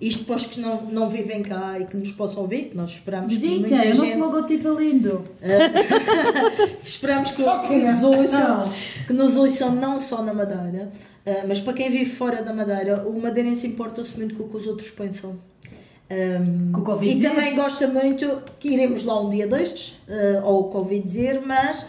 isto 0.00 0.24
para 0.24 0.36
os 0.36 0.46
que 0.46 0.60
não, 0.60 0.82
não 0.82 1.08
vivem 1.08 1.42
cá 1.42 1.78
e 1.78 1.86
que 1.86 1.96
nos 1.96 2.10
possam 2.12 2.42
ouvir, 2.42 2.70
que 2.70 2.76
nós 2.76 2.90
esperamos 2.90 3.32
que 3.32 3.40
Visita, 3.40 3.60
muita 3.76 3.84
o 3.84 3.88
nosso 3.88 4.04
gente, 4.04 4.18
logotipo 4.18 4.68
é 4.68 4.82
lindo. 4.82 5.24
esperamos 6.84 7.30
que, 7.30 7.42
que 7.42 7.76
nos 7.76 8.02
ouçam, 8.02 8.72
que 9.06 9.12
nos 9.12 9.36
ouçam 9.36 9.72
não 9.74 9.98
só 9.98 10.22
na 10.22 10.34
Madeira, 10.34 10.90
eh, 11.24 11.44
mas 11.48 11.60
para 11.60 11.72
quem 11.72 11.90
vive 11.90 12.10
fora 12.10 12.42
da 12.42 12.52
Madeira, 12.52 13.06
o 13.06 13.20
madeirense 13.20 13.66
importa-se 13.66 14.14
muito 14.16 14.34
com 14.34 14.44
o 14.44 14.48
que 14.48 14.56
os 14.56 14.66
outros 14.66 14.90
pensam. 14.90 15.36
Um, 16.08 16.70
Com 16.70 16.82
o 16.82 16.84
que 16.84 16.90
ouvi 16.90 17.10
e 17.10 17.14
dizer. 17.14 17.30
também 17.30 17.56
gosta 17.56 17.88
muito 17.88 18.40
que 18.60 18.68
iremos 18.68 19.02
lá 19.02 19.20
um 19.20 19.28
dia 19.28 19.44
destes, 19.48 19.96
eh, 20.06 20.40
ou 20.44 20.60
o 20.60 20.70
que 20.70 20.76
ouvi 20.76 21.00
dizer, 21.00 21.42
mas 21.44 21.84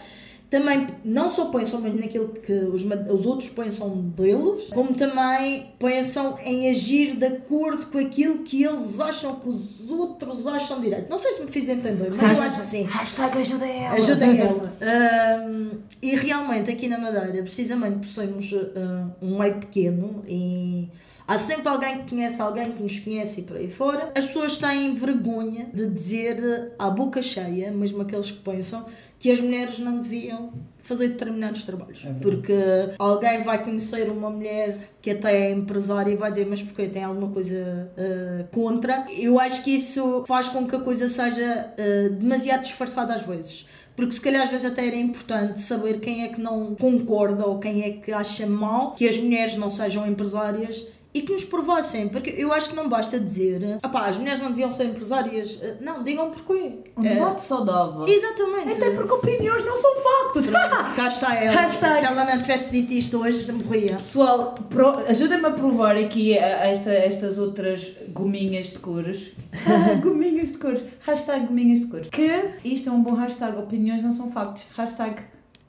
também 0.50 0.86
não 1.04 1.30
só 1.30 1.46
pensam 1.46 1.80
muito 1.80 2.00
naquilo 2.00 2.28
que 2.28 2.52
os, 2.52 2.82
os 2.82 3.26
outros 3.26 3.50
pensam 3.50 3.90
deles, 4.16 4.70
como 4.72 4.94
também 4.94 5.72
pensam 5.78 6.36
em 6.42 6.70
agir 6.70 7.16
de 7.16 7.26
acordo 7.26 7.86
com 7.86 7.98
aquilo 7.98 8.38
que 8.38 8.64
eles 8.64 8.98
acham 8.98 9.36
que 9.36 9.48
os 9.48 9.90
outros 9.90 10.46
acham 10.46 10.80
direito. 10.80 11.10
Não 11.10 11.18
sei 11.18 11.32
se 11.32 11.42
me 11.42 11.50
fiz 11.50 11.68
entender, 11.68 12.10
mas 12.14 12.38
eu 12.38 12.44
acho 12.44 12.58
que 12.58 12.64
sim. 12.64 12.84
Hashtag 12.84 13.38
ajuda 13.38 13.66
ela. 13.66 13.94
Ajudem 13.96 14.40
ela. 14.40 14.72
Ahm, 14.80 15.70
e 16.00 16.16
realmente 16.16 16.70
aqui 16.70 16.88
na 16.88 16.96
Madeira, 16.98 17.42
precisamente 17.42 17.98
por 17.98 18.08
sermos 18.08 18.54
ah, 18.54 19.08
um 19.20 19.38
meio 19.38 19.56
pequeno 19.56 20.22
e 20.26 20.88
há 21.28 21.36
sempre 21.36 21.68
alguém 21.68 21.98
que 21.98 22.10
conhece 22.10 22.40
alguém 22.40 22.72
que 22.72 22.82
nos 22.82 22.98
conhece 22.98 23.40
e 23.40 23.44
por 23.44 23.58
aí 23.58 23.68
fora, 23.68 24.10
as 24.16 24.24
pessoas 24.24 24.56
têm 24.56 24.94
vergonha 24.94 25.68
de 25.74 25.86
dizer 25.86 26.74
ah, 26.78 26.86
à 26.86 26.90
boca 26.90 27.20
cheia, 27.20 27.70
mesmo 27.70 28.00
aqueles 28.00 28.30
que 28.30 28.38
pensam, 28.38 28.84
que 29.18 29.30
as 29.30 29.38
mulheres 29.38 29.78
não 29.78 30.00
deviam 30.00 30.52
fazer 30.82 31.08
determinados 31.08 31.64
trabalhos. 31.64 32.06
Porque 32.22 32.54
alguém 32.98 33.42
vai 33.42 33.62
conhecer 33.62 34.10
uma 34.10 34.30
mulher 34.30 34.90
que 35.02 35.10
até 35.10 35.48
é 35.48 35.50
empresária 35.50 36.10
e 36.10 36.16
vai 36.16 36.30
dizer, 36.30 36.46
mas 36.46 36.62
porquê 36.62 36.86
tem 36.88 37.04
alguma 37.04 37.28
coisa 37.28 37.92
ah, 37.98 38.44
contra? 38.50 39.04
Eu 39.10 39.38
acho 39.38 39.62
que 39.62 39.72
isso 39.72 40.24
faz 40.26 40.48
com 40.48 40.66
que 40.66 40.74
a 40.74 40.80
coisa 40.80 41.06
seja 41.08 41.74
ah, 41.78 42.08
demasiado 42.18 42.62
disfarçada 42.62 43.14
às 43.14 43.22
vezes. 43.22 43.66
Porque 43.94 44.12
se 44.12 44.20
calhar 44.20 44.44
às 44.44 44.48
vezes 44.48 44.64
até 44.64 44.86
era 44.86 44.94
importante 44.94 45.60
saber 45.60 45.98
quem 45.98 46.22
é 46.22 46.28
que 46.28 46.40
não 46.40 46.76
concorda 46.76 47.44
ou 47.44 47.58
quem 47.58 47.82
é 47.82 47.90
que 47.90 48.12
acha 48.12 48.46
mal 48.46 48.92
que 48.92 49.08
as 49.08 49.18
mulheres 49.18 49.56
não 49.56 49.72
sejam 49.72 50.06
empresárias 50.06 50.86
e 51.18 51.22
que 51.22 51.32
nos 51.32 51.44
provassem, 51.44 52.08
porque 52.08 52.30
eu 52.36 52.52
acho 52.52 52.70
que 52.70 52.76
não 52.76 52.88
basta 52.88 53.18
dizer 53.18 53.78
"Apá, 53.82 54.06
as 54.08 54.18
mulheres 54.18 54.40
não 54.40 54.48
deviam 54.50 54.70
ser 54.70 54.84
empresárias. 54.86 55.58
Eh, 55.62 55.76
Não, 55.80 56.02
digam 56.02 56.30
porquê. 56.30 56.78
Um 56.96 57.04
Eh, 57.04 57.14
debate 57.14 57.42
saudável. 57.42 58.06
exatamente. 58.08 58.72
Até 58.72 58.90
porque 58.90 59.12
opiniões 59.12 59.64
não 59.64 59.76
são 59.76 59.92
factos. 59.96 60.46
Pronto, 60.46 60.94
cá 60.94 61.08
está 61.08 61.34
ela. 61.42 61.60
Hashtag. 61.60 62.00
Se 62.00 62.04
ela 62.06 62.24
não 62.24 62.38
tivesse 62.42 62.70
dito 62.70 62.92
isto 62.92 63.18
hoje, 63.18 63.50
morria. 63.52 63.96
Pessoal, 63.96 64.54
pro- 64.68 64.98
ajuda-me 65.08 65.46
a 65.46 65.50
provar 65.50 65.96
aqui 65.96 66.38
a 66.38 66.66
esta, 66.66 66.92
estas 66.92 67.38
outras 67.38 67.86
gominhas 68.10 68.68
de 68.68 68.78
cores. 68.78 69.32
gominhas 70.02 70.52
de 70.52 70.58
cores. 70.58 70.82
Hashtag 71.00 71.46
gominhas 71.46 71.80
de 71.80 71.86
cores. 71.86 72.08
Que 72.10 72.54
isto 72.64 72.88
é 72.88 72.92
um 72.92 73.02
bom 73.02 73.14
hashtag. 73.14 73.56
Opiniões 73.58 74.02
não 74.02 74.12
são 74.12 74.30
factos. 74.30 74.62
Hashtag 74.76 75.22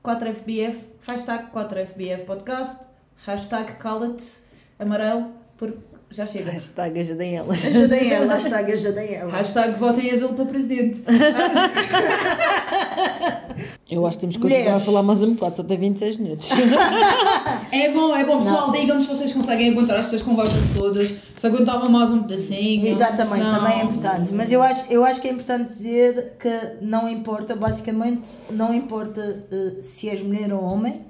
4FBF. 0.04 0.76
Hashtag 1.08 1.46
4FBF 1.54 2.26
podcast. 2.26 2.84
Hashtag 3.26 3.74
cala-te 3.74 4.26
amarelo, 4.80 5.28
porque 5.60 5.78
já 6.10 6.26
chega. 6.26 6.50
Hashtag 6.52 7.00
ajudem 7.02 7.36
elas. 7.38 7.66
Ajudem 7.68 8.12
ela, 8.12 8.34
hashtag 8.34 8.72
ajudem 8.72 9.14
ela. 9.14 9.32
Hashtag 9.32 9.78
votem 9.80 10.10
azul 10.12 10.30
para 10.30 10.46
presidente. 10.46 11.02
Eu 13.90 14.06
acho 14.06 14.18
que 14.18 14.22
temos 14.22 14.36
que 14.38 14.42
continuar 14.42 14.76
a 14.76 14.80
falar 14.80 15.02
mais 15.04 15.22
um 15.24 15.34
bocado, 15.34 15.58
só 15.58 15.64
tem 15.64 15.78
26 15.78 16.18
minutos. 16.18 16.50
É 17.72 17.92
bom, 17.92 18.16
é 18.16 18.26
bom, 18.26 18.38
pessoal. 18.38 18.72
Digam-nos 18.72 19.04
se 19.04 19.10
vocês 19.10 19.32
conseguem 19.34 19.72
aguentar 19.72 20.00
estas 20.00 20.22
conversas 20.24 20.68
todas. 20.76 21.14
Se 21.36 21.46
aguentavam 21.48 21.90
mais 21.90 22.10
um 22.12 22.24
pedacinho. 22.24 22.88
Exatamente, 22.88 23.44
não- 23.44 23.56
também 23.60 23.80
é 23.80 23.84
importante. 23.84 24.32
Mas 24.34 24.52
eu 24.52 24.62
acho, 24.64 24.92
eu 24.92 25.04
acho 25.04 25.22
que 25.22 25.28
é 25.28 25.32
importante 25.32 25.68
dizer 25.68 26.34
que 26.40 26.50
não 26.82 27.08
importa, 27.10 27.56
basicamente, 27.56 28.30
não 28.50 28.74
importa 28.74 29.46
eh, 29.52 29.82
se 29.82 30.10
és 30.10 30.22
mulher 30.22 30.52
ou 30.54 30.64
homem, 30.64 31.02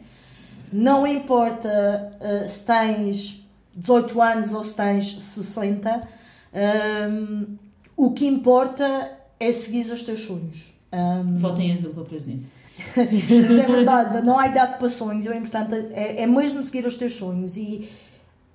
não 0.72 1.08
importa 1.08 2.14
eh, 2.20 2.48
se 2.48 2.66
tens 2.66 3.42
18 3.76 4.22
anos 4.22 4.54
ou 4.54 4.64
se 4.64 4.76
tens 4.76 5.22
60, 5.22 6.08
ehm, 6.54 7.58
o 7.96 8.12
que 8.12 8.26
importa 8.26 9.12
é 9.40 9.52
seguir 9.52 9.92
os 9.92 10.04
teus 10.04 10.22
sonhos. 10.22 10.74
Ehm, 10.92 11.38
Votem 11.38 11.72
azul 11.74 11.94
para 11.94 12.04
presidente. 12.04 12.46
Isso 13.12 13.36
é 13.36 13.66
verdade, 13.66 14.26
não 14.26 14.40
há 14.40 14.48
idade 14.48 14.78
para 14.78 14.88
sonhos, 14.88 15.26
o 15.26 15.34
importante 15.34 15.76
é, 15.92 16.24
é 16.24 16.28
mesmo 16.28 16.64
seguir 16.64 16.86
os 16.86 16.96
teus 16.96 17.14
sonhos 17.14 17.58
e 17.58 17.90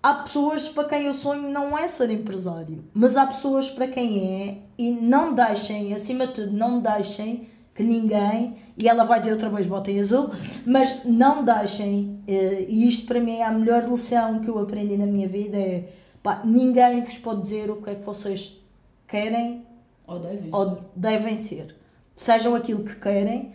há 0.02 0.14
pessoas 0.14 0.68
para 0.68 0.88
quem 0.88 1.08
o 1.08 1.14
sonho 1.14 1.50
não 1.50 1.76
é 1.76 1.88
ser 1.88 2.10
empresário, 2.10 2.84
mas 2.94 3.16
há 3.16 3.26
pessoas 3.26 3.70
para 3.70 3.86
quem 3.86 4.42
é 4.42 4.58
e 4.78 4.90
não 4.90 5.34
deixem, 5.34 5.92
acima 5.92 6.26
de 6.26 6.34
tudo, 6.34 6.52
não 6.52 6.80
deixem 6.80 7.46
que 7.74 7.82
ninguém, 7.82 8.56
e 8.78 8.88
ela 8.88 9.04
vai 9.04 9.18
dizer 9.18 9.32
outra 9.32 9.48
vez 9.50 9.66
votem 9.66 10.00
azul, 10.00 10.30
mas 10.64 11.04
não 11.04 11.44
deixem, 11.44 12.20
eh, 12.26 12.66
e 12.68 12.86
isto 12.86 13.06
para 13.06 13.20
mim 13.20 13.38
é 13.38 13.44
a 13.44 13.50
melhor 13.50 13.88
lição 13.88 14.38
que 14.40 14.48
eu 14.48 14.58
aprendi 14.58 14.96
na 14.96 15.06
minha 15.06 15.26
vida, 15.26 15.56
é 15.56 15.88
pá, 16.22 16.42
ninguém 16.44 17.02
vos 17.02 17.18
pode 17.18 17.42
dizer 17.42 17.70
o 17.70 17.82
que 17.82 17.90
é 17.90 17.94
que 17.96 18.04
vocês 18.04 18.60
querem 19.08 19.66
Ou 20.06 20.18
devem. 20.20 20.50
ou 20.52 20.78
devem 20.94 21.36
ser. 21.36 21.74
Sejam 22.14 22.54
aquilo 22.54 22.84
que 22.84 22.94
querem, 22.94 23.52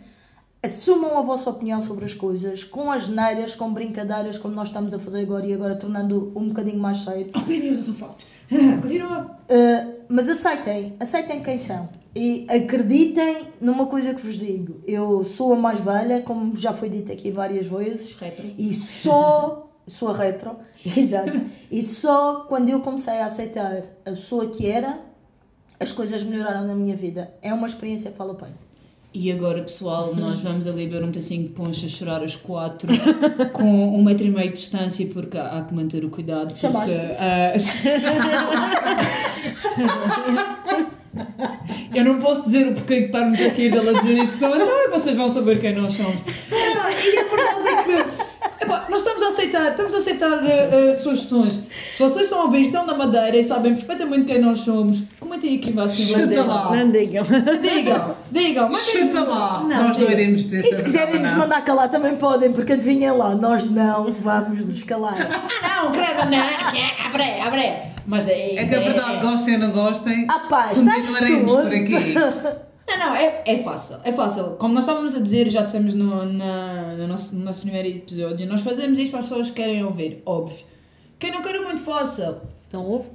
assumam 0.62 1.16
a 1.16 1.22
vossa 1.22 1.48
opinião 1.48 1.80
sobre 1.80 2.04
as 2.04 2.12
coisas, 2.12 2.62
com 2.62 2.90
as 2.90 3.08
neiras, 3.08 3.56
com 3.56 3.72
brincadeiras, 3.72 4.36
como 4.36 4.54
nós 4.54 4.68
estamos 4.68 4.92
a 4.92 4.98
fazer 4.98 5.22
agora 5.22 5.46
e 5.46 5.54
agora 5.54 5.76
tornando 5.76 6.30
um 6.36 6.48
bocadinho 6.48 6.78
mais 6.78 6.98
sério. 6.98 7.30
Opiniões 7.34 7.78
são 7.78 7.94
factos. 7.94 8.26
Continua. 8.82 9.38
Uh, 9.48 9.94
mas 10.08 10.28
aceitem, 10.28 10.94
aceitem 11.00 11.42
quem 11.42 11.58
são. 11.58 11.88
E 12.14 12.46
acreditem 12.48 13.48
numa 13.60 13.86
coisa 13.86 14.14
que 14.14 14.26
vos 14.26 14.36
digo. 14.36 14.80
Eu 14.86 15.22
sou 15.22 15.52
a 15.52 15.56
mais 15.56 15.78
velha, 15.78 16.22
como 16.22 16.56
já 16.56 16.72
foi 16.72 16.88
dito 16.88 17.12
aqui 17.12 17.30
várias 17.30 17.66
vezes. 17.66 18.18
Retro. 18.18 18.46
E 18.58 18.72
só. 18.72 19.66
Sou 19.86 20.08
a 20.08 20.16
retro, 20.16 20.56
exato. 20.96 21.40
E 21.68 21.82
só 21.82 22.44
quando 22.48 22.68
eu 22.68 22.80
comecei 22.80 23.18
a 23.18 23.26
aceitar 23.26 23.82
a 24.06 24.10
pessoa 24.10 24.46
que 24.46 24.66
era, 24.66 25.00
as 25.80 25.90
coisas 25.90 26.22
melhoraram 26.22 26.64
na 26.64 26.76
minha 26.76 26.96
vida. 26.96 27.34
É 27.42 27.52
uma 27.52 27.66
experiência 27.66 28.12
que 28.12 28.18
vale 28.18 28.32
a 28.32 28.34
pena. 28.34 28.70
E 29.12 29.32
agora, 29.32 29.62
pessoal, 29.62 30.14
nós 30.14 30.40
vamos 30.40 30.68
ali 30.68 30.86
beber 30.86 31.02
um 31.02 31.08
pedacinho 31.08 31.42
de 31.42 31.48
poncha, 31.48 31.88
chorar 31.88 32.22
os 32.22 32.36
quatro, 32.36 32.92
com 33.52 33.64
um 33.64 34.04
metro 34.04 34.24
e 34.24 34.30
meio 34.30 34.50
de 34.50 34.54
distância, 34.54 35.04
porque 35.12 35.36
há, 35.36 35.62
que 35.62 35.74
manter 35.74 36.04
o 36.04 36.10
cuidado. 36.10 36.52
Porque, 36.52 36.60
Chamaste. 36.60 36.96
eu 41.92 42.04
não 42.04 42.18
posso 42.18 42.44
dizer 42.44 42.68
o 42.68 42.72
porquê 42.74 43.00
que 43.00 43.06
estarmos 43.06 43.40
aqui 43.40 43.68
dela 43.70 43.94
dizer 43.94 44.18
isso, 44.18 44.38
não, 44.40 44.54
então 44.54 44.90
vocês 44.90 45.16
vão 45.16 45.28
saber 45.28 45.60
quem 45.60 45.74
nós 45.74 45.92
somos. 45.94 46.22
Epá, 46.22 46.90
e 46.90 47.18
a 47.18 47.22
verdade 47.24 47.68
é 47.68 47.82
que 47.82 48.64
epá, 48.64 48.86
nós 48.88 49.00
estamos 49.00 49.22
a 49.22 49.28
aceitar, 49.28 49.70
estamos 49.70 49.94
a 49.94 49.98
aceitar 49.98 50.40
ah, 50.44 50.94
sugestões. 50.94 51.62
Se 51.92 51.98
vocês 51.98 52.22
estão 52.22 52.40
a 52.40 52.44
ouvir, 52.44 52.64
são 52.66 52.86
da 52.86 52.94
Madeira 52.94 53.36
e 53.36 53.44
sabem 53.44 53.74
perfeitamente 53.74 54.24
quem 54.24 54.40
nós 54.40 54.60
somos, 54.60 55.02
comentem 55.18 55.56
aqui 55.56 55.70
embaixo. 55.70 56.00
Chuta 56.00 56.42
lá. 56.42 56.76
Não 56.76 56.90
digam. 56.90 57.24
Digam, 57.60 58.16
digam, 58.30 58.68
mas 58.70 58.86
Chuta 58.86 59.22
lá! 59.22 59.64
Não, 59.68 59.88
Nós 59.88 59.98
não 59.98 60.10
iremos 60.10 60.44
dizer 60.44 60.60
E 60.60 60.72
se 60.72 60.80
é 60.80 60.84
quiserem 60.84 61.20
nos 61.20 61.32
mandar 61.32 61.64
calar 61.64 61.88
também 61.88 62.16
podem, 62.16 62.52
porque 62.52 62.72
adivinhem 62.72 63.12
lá, 63.12 63.34
nós 63.34 63.64
não 63.64 64.12
vamos 64.12 64.64
nos 64.64 64.82
calar. 64.82 65.16
Ah, 65.62 65.82
não, 65.84 65.92
credo, 65.92 66.30
não. 66.30 67.06
Abre, 67.06 67.40
abre. 67.40 67.89
Mas 68.06 68.28
é 68.28 68.32
É 68.32 68.62
isso. 68.62 68.68
que 68.70 68.74
é 68.74 68.80
verdade, 68.80 69.20
gostem 69.20 69.54
ou 69.54 69.60
não 69.60 69.70
gostem, 69.72 70.26
Ah 70.28 70.46
pá, 70.48 70.68
continuaremos 70.68 71.52
por 71.52 71.66
aqui. 71.74 72.14
Não, 72.88 72.98
não, 72.98 73.14
é, 73.14 73.42
é 73.46 73.58
fácil, 73.62 73.98
é 74.02 74.12
fácil. 74.12 74.44
Como 74.58 74.74
nós 74.74 74.82
estávamos 74.84 75.14
a 75.14 75.20
dizer, 75.20 75.48
já 75.48 75.62
dissemos 75.62 75.94
no, 75.94 76.24
na, 76.24 76.94
no, 76.98 77.06
nosso, 77.06 77.36
no 77.36 77.44
nosso 77.44 77.62
primeiro 77.62 77.86
episódio, 77.88 78.46
nós 78.48 78.62
fazemos 78.62 78.98
isto 78.98 79.12
para 79.12 79.20
as 79.20 79.26
pessoas 79.26 79.48
que 79.48 79.54
querem 79.56 79.84
ouvir, 79.84 80.22
óbvio. 80.26 80.58
Quem 81.18 81.30
não 81.30 81.40
quer 81.40 81.54
é 81.54 81.60
muito 81.60 81.82
fácil. 81.82 82.36
Então 82.66 82.84
ouve. 82.84 83.06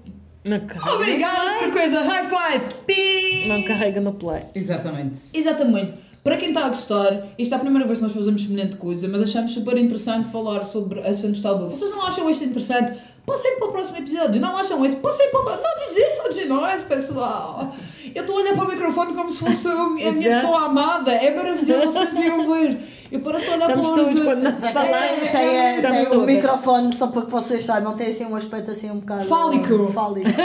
Não 0.45 0.59
carrega. 0.61 0.95
Obrigada, 0.95 1.51
outra 1.53 1.71
coisa, 1.71 2.03
high 2.03 2.29
five! 2.29 2.73
Pi! 2.85 3.47
Não 3.47 3.63
carrega 3.63 3.99
no 3.99 4.13
play. 4.13 4.43
Exatamente. 4.53 5.19
Exatamente. 5.33 5.93
Para 6.23 6.37
quem 6.37 6.49
está 6.49 6.65
a 6.65 6.69
gostar, 6.69 7.27
isto 7.37 7.53
é 7.53 7.57
a 7.57 7.59
primeira 7.59 7.85
vez 7.85 7.99
que 7.99 8.03
nós 8.05 8.13
fazemos 8.13 8.43
semelhante 8.43 8.77
coisa, 8.77 9.07
mas 9.07 9.21
achamos 9.21 9.51
super 9.51 9.77
interessante 9.77 10.29
falar 10.29 10.63
sobre 10.63 10.99
assuntos 11.01 11.41
tabu. 11.41 11.67
Vocês 11.69 11.91
não 11.91 12.07
acham 12.07 12.29
isto 12.29 12.43
interessante? 12.43 12.93
Passem 13.25 13.57
para 13.57 13.67
o 13.67 13.71
próximo 13.71 13.97
episódio. 13.97 14.39
Não 14.39 14.55
acham 14.57 14.85
esse? 14.85 14.97
Passem 14.97 15.31
para 15.31 15.39
o... 15.39 15.43
Não 15.43 15.75
isso 15.97 16.29
de 16.33 16.45
nós, 16.45 16.81
pessoal. 16.83 17.73
Eu 18.13 18.21
estou 18.21 18.37
a 18.37 18.41
olhar 18.41 18.53
para 18.53 18.65
o 18.65 18.67
microfone 18.67 19.13
como 19.13 19.31
se 19.31 19.39
fosse 19.39 19.67
a 19.67 19.89
minha 19.89 20.13
pessoa 20.13 20.65
amada. 20.65 21.11
É 21.11 21.33
maravilhoso, 21.33 21.91
vocês 21.91 22.13
deviam 22.13 22.51
ver. 22.51 22.79
Eu 23.11 23.19
pareço 23.21 23.51
olhar 23.51 23.71
para 23.71 23.81
Estamos 23.81 23.89
os... 23.89 23.95
todos 23.95 24.23
quando. 24.23 24.51
Tem, 24.59 24.73
tem, 24.73 25.57
é, 25.57 25.75
Estamos 25.75 26.05
tem 26.05 26.17
o 26.17 26.21
microfone, 26.21 26.93
só 26.93 27.07
para 27.07 27.21
que 27.23 27.31
vocês 27.31 27.63
saibam, 27.63 27.95
tem 27.95 28.07
assim 28.07 28.25
um 28.25 28.35
aspecto 28.35 28.71
assim 28.71 28.91
um 28.91 28.99
bocado... 28.99 29.25
Fálico. 29.25 29.87
Fálico. 29.91 30.29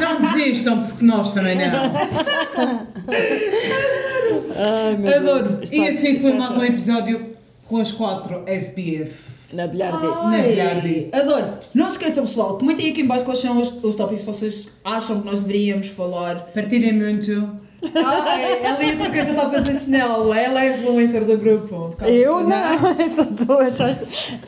Não 0.00 0.20
desistam, 0.20 0.84
porque 0.84 1.04
nós 1.04 1.32
também 1.32 1.56
não. 1.56 1.66
Ai, 4.56 4.96
meu 4.96 5.16
Adoro. 5.16 5.42
Deus. 5.42 5.70
E 5.70 5.88
assim 5.88 6.20
foi 6.20 6.32
mais 6.32 6.56
um 6.56 6.64
episódio 6.64 7.37
com 7.68 7.76
as 7.78 7.92
quatro 7.92 8.42
FBF. 8.46 9.38
Na 9.52 9.66
bilhar 9.66 10.00
desse. 10.00 10.24
Na 10.30 10.42
bilhardice. 10.42 11.10
Adoro. 11.14 11.54
Não 11.72 11.86
se 11.88 11.96
esqueçam, 11.96 12.26
pessoal. 12.26 12.58
Comentem 12.58 12.90
aqui 12.90 13.00
em 13.00 13.06
baixo 13.06 13.24
quais 13.24 13.40
são 13.40 13.60
os, 13.60 13.72
os 13.82 13.94
tópicos 13.94 14.22
que 14.22 14.26
vocês 14.26 14.68
acham 14.84 15.20
que 15.20 15.26
nós 15.26 15.40
deveríamos 15.40 15.88
falar. 15.88 16.50
Partilhem 16.54 16.92
muito. 16.92 17.58
Ai, 17.94 18.64
ela 18.64 18.82
e 18.82 18.90
outra 18.90 19.10
coisa 19.10 19.30
está 19.30 19.46
a 19.46 19.50
fazer 19.50 19.78
sinal. 19.78 20.34
Ela 20.34 20.64
é 20.64 20.68
a 20.68 20.76
influencer 20.76 21.24
do 21.24 21.38
grupo. 21.38 21.90
Eu 22.04 22.40
não, 22.40 22.90
eu 22.98 23.14
só 23.14 23.22
estou 23.22 23.58
a 23.58 23.66
achar 23.66 23.92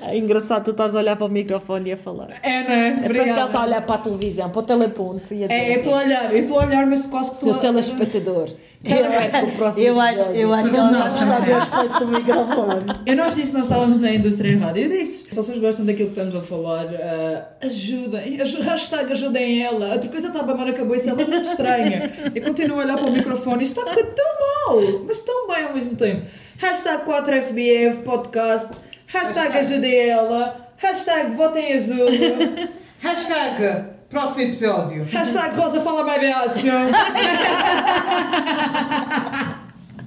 é 0.02 0.18
engraçado 0.18 0.64
tu 0.64 0.70
estás 0.72 0.94
a 0.94 0.98
olhar 0.98 1.16
para 1.16 1.26
o 1.26 1.30
microfone 1.30 1.90
e 1.90 1.92
a 1.92 1.96
falar. 1.96 2.28
É, 2.42 2.64
né? 2.64 3.00
É 3.02 3.08
parece 3.08 3.24
que 3.24 3.30
ela 3.30 3.46
está 3.46 3.60
a 3.60 3.64
olhar 3.64 3.86
para 3.86 3.94
a 3.94 3.98
televisão, 3.98 4.50
para 4.50 4.58
o 4.58 4.62
teleponto 4.62 5.34
e 5.34 5.44
a 5.44 5.46
É, 5.48 5.74
eu 5.74 5.78
estou 5.78 5.94
a 5.94 5.98
olhar, 5.98 6.32
eu 6.32 6.38
estou 6.40 6.60
a 6.60 6.66
olhar, 6.66 6.86
mas 6.86 7.06
quase 7.06 7.30
que 7.30 7.36
estou 7.36 7.52
o 7.52 7.58
telespectador. 7.58 8.48
Eu, 8.82 9.46
o 9.46 9.52
próximo 9.52 9.84
Eu 9.84 10.00
acho, 10.00 10.30
eu 10.30 10.54
acho 10.54 10.70
que 10.70 10.76
ela 10.76 10.90
Não, 10.90 11.06
está 11.06 11.40
do 11.40 11.52
aspecto 11.54 11.98
do 11.98 12.08
microfone. 12.08 12.80
Eu 13.04 13.14
não 13.16 13.28
disse 13.28 13.48
que 13.48 13.52
nós 13.52 13.62
estávamos 13.64 13.98
na 13.98 14.10
indústria 14.14 14.52
errada. 14.52 14.78
Eu 14.78 14.88
disse, 14.88 15.28
se 15.28 15.34
vocês 15.34 15.58
gostam 15.58 15.84
daquilo 15.84 16.10
que 16.10 16.18
estamos 16.18 16.34
a 16.34 16.40
falar, 16.40 16.86
ah, 16.94 17.48
ajudem. 17.66 18.40
Aj- 18.40 18.54
Hashtag 18.64 19.12
ajudem 19.12 19.62
ela. 19.62 19.92
Outra 19.92 20.08
coisa 20.08 20.28
está 20.28 20.38
a 20.38 20.42
abanar 20.42 20.68
a 20.68 20.72
cabeça, 20.72 21.10
ela 21.10 21.20
é 21.20 21.26
muito 21.26 21.46
estranha. 21.46 22.10
Eu 22.34 22.42
continuo 22.42 22.80
a 22.80 22.84
olhar 22.84 22.96
para 22.96 23.06
o 23.06 23.12
microfone. 23.12 23.64
Isto 23.64 23.80
está 23.80 23.90
a 23.90 23.94
correr 23.94 24.14
tão 24.14 24.26
mal, 24.66 25.04
mas 25.06 25.18
tão 25.18 25.46
bem 25.48 25.64
ao 25.64 25.74
mesmo 25.74 25.94
tempo. 25.96 26.22
Hashtag 26.56 27.04
4FBF 27.04 28.02
podcast. 28.02 28.70
Hashtag 29.08 29.58
ajudem 29.58 30.08
ela. 30.08 30.68
Hashtag 30.78 31.32
votem 31.32 31.74
azul. 31.74 32.08
Hashtag 33.00 33.99
próximo 34.10 34.40
episódio. 34.42 35.04
Hashtag 35.04 35.56
Rosa 35.56 35.80
fala 35.82 36.04
mais 36.04 36.20
baixo. 36.60 36.66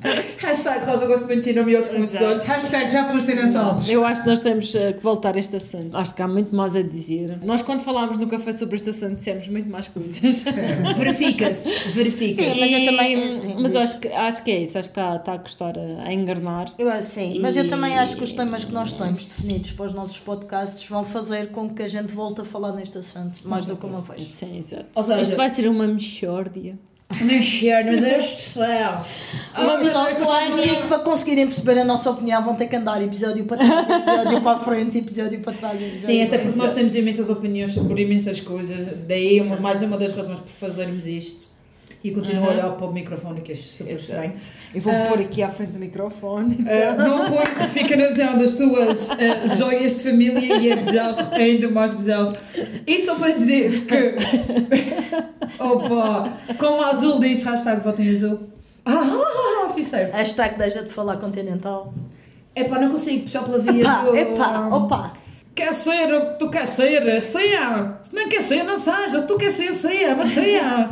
Hashtag 0.37 0.85
Rosa 0.85 1.05
gosto 1.07 1.25
muito 1.25 1.41
de 1.43 1.51
ti, 1.51 1.53
não 1.57 1.65
me 1.65 1.75
ouves 1.75 1.89
com 1.89 1.97
esses 1.97 2.15
Exato. 2.15 2.25
olhos. 2.25 2.43
Hashtag 2.45 2.89
já 2.91 3.05
foste 3.05 3.31
em 3.31 3.55
Alpes. 3.55 3.89
Eu 3.89 4.05
acho 4.05 4.21
que 4.21 4.27
nós 4.27 4.39
temos 4.39 4.75
eh, 4.75 4.93
que 4.93 5.01
voltar 5.01 5.35
a 5.35 5.39
este 5.39 5.55
assunto. 5.55 5.95
Acho 5.95 6.13
que 6.13 6.21
há 6.21 6.27
muito 6.27 6.55
mais 6.55 6.75
a 6.75 6.81
dizer. 6.81 7.39
Nós, 7.43 7.61
quando 7.61 7.81
falámos 7.81 8.17
no 8.17 8.27
café 8.27 8.51
sobre 8.51 8.75
este 8.75 8.89
assunto, 8.89 9.15
dissemos 9.15 9.47
muito 9.47 9.69
mais 9.69 9.87
coisas. 9.87 10.43
Verifica-se, 10.97 11.69
verifica-se. 11.91 12.53
Sim, 12.53 12.59
mas 12.59 12.71
eu 12.71 12.85
também- 12.85 13.13
E- 13.19 13.23
assim, 13.25 13.55
mas 13.59 13.75
eu 13.75 13.81
acho 13.81 13.99
que, 13.99 14.07
acho 14.09 14.43
que 14.43 14.51
é 14.51 14.59
isso. 14.61 14.77
Acho 14.77 14.89
que 14.91 14.99
está, 14.99 15.15
está 15.15 15.33
a 15.33 15.37
gostar 15.37 15.73
a, 15.77 16.03
a 16.07 16.13
engarnar. 16.13 16.65
Eu 16.77 16.89
acho 16.89 17.07
sim, 17.09 17.39
mas 17.39 17.55
E- 17.55 17.59
eu 17.59 17.69
também 17.69 17.97
acho 17.97 18.17
que 18.17 18.23
os 18.23 18.33
temas 18.33 18.65
que 18.65 18.71
nós 18.73 18.91
temos 18.93 19.25
definidos 19.25 19.71
para 19.71 19.85
os 19.85 19.93
nossos 19.93 20.19
podcasts 20.19 20.87
vão 20.87 21.03
fazer 21.05 21.47
com 21.51 21.69
que 21.69 21.83
a 21.83 21.87
gente 21.87 22.13
volte 22.13 22.41
a 22.41 22.45
falar 22.45 22.73
neste 22.73 22.97
assunto, 22.97 23.39
mais 23.45 23.65
do 23.65 23.75
que 23.75 23.85
uma 23.85 24.01
vez. 24.01 24.23
Sim, 24.33 24.57
exato. 24.57 24.85
Ou 24.95 25.03
seja- 25.03 25.21
Isto 25.21 25.37
vai 25.37 25.49
ser 25.49 25.67
uma 25.67 25.87
mexórdia. 25.87 26.77
Mexer, 27.21 27.83
meu 27.85 27.99
Deus 28.01 28.33
do 28.33 28.39
céu. 28.41 28.97
Uma 29.57 29.89
Só 29.91 30.05
que 30.07 30.15
para 30.15 30.47
conseguir- 30.47 30.87
para 30.87 30.99
conseguirem 30.99 31.45
perceber 31.47 31.77
a 31.79 31.85
nossa 31.85 32.09
opinião 32.09 32.43
vão 32.43 32.55
ter 32.55 32.67
que 32.67 32.75
andar 32.75 33.01
episódio 33.03 33.45
para 33.45 33.57
trás, 33.57 33.89
episódio 33.89 34.41
para 34.41 34.57
a 34.57 34.59
frente, 34.59 34.97
episódio 34.97 35.39
para 35.41 35.53
trás. 35.53 35.75
episódio 35.81 36.05
Sim, 36.07 36.23
até 36.23 36.37
porque 36.39 36.57
nós 36.57 36.71
temos 36.71 36.95
imensas 36.95 37.29
opiniões 37.29 37.71
sobre 37.73 38.01
imensas 38.01 38.39
coisas, 38.39 39.03
daí 39.03 39.39
uma, 39.39 39.57
mais 39.57 39.81
uma 39.83 39.97
das 39.97 40.11
razões 40.11 40.39
por 40.39 40.49
fazermos 40.49 41.05
isto. 41.05 41.52
E 42.03 42.11
continuo 42.11 42.43
Uhum. 42.43 42.49
a 42.49 42.51
olhar 42.53 42.71
para 42.71 42.85
o 42.85 42.91
microfone 42.93 43.39
que 43.41 43.53
é 43.53 43.55
super 43.55 43.93
estranho. 43.95 44.33
Eu 44.75 44.81
vou 44.81 44.93
Ah. 44.93 45.05
pôr 45.07 45.19
aqui 45.21 45.41
à 45.41 45.49
frente 45.49 45.71
do 45.71 45.79
microfone. 45.79 46.53
Uh, 46.55 46.97
não 46.97 47.31
põe, 47.31 47.67
fica 47.69 47.95
na 47.95 48.07
visão 48.07 48.37
das 48.37 48.53
tuas 48.53 49.09
uh, 49.09 49.57
joias 49.57 49.95
de 49.95 50.03
família 50.03 50.57
e 50.59 50.71
é 50.71 50.75
bizarro, 50.75 51.33
ainda 51.33 51.69
mais 51.69 51.93
bizarro. 51.93 52.33
Isso 52.85 53.05
só 53.05 53.15
para 53.15 53.31
dizer 53.33 53.85
que. 53.85 54.15
Opa! 55.63 56.33
Como 56.57 56.81
a 56.81 56.89
Azul 56.89 57.19
disse, 57.19 57.45
hashtag 57.45 57.81
votem 57.83 58.15
azul. 58.15 58.39
Ah, 58.85 59.71
fiz 59.73 59.87
certo. 59.87 60.13
Hashtag 60.13 60.57
deixa 60.57 60.83
de 60.83 60.89
falar 60.89 61.17
continental. 61.17 61.93
Epá, 62.55 62.79
não 62.79 62.89
consigo 62.91 63.23
puxar 63.23 63.43
pela 63.43 63.59
via 63.59 63.81
Epá, 63.81 64.01
do... 64.03 64.15
epá, 64.15 64.67
opa. 64.67 65.13
Quer 65.55 65.73
ser 65.73 66.13
o 66.13 66.31
que 66.31 66.39
tu 66.39 66.49
quer 66.49 66.65
ser, 66.67 67.21
seja. 67.21 67.97
Se 68.03 68.13
não 68.15 68.27
quer 68.27 68.41
ser, 68.41 68.63
não 68.63 68.77
seja. 68.79 69.19
Se 69.19 69.27
tu 69.27 69.37
quer 69.37 69.51
ser, 69.51 69.71
seja, 69.73 70.15
mas 70.15 70.29
seja. 70.29 70.89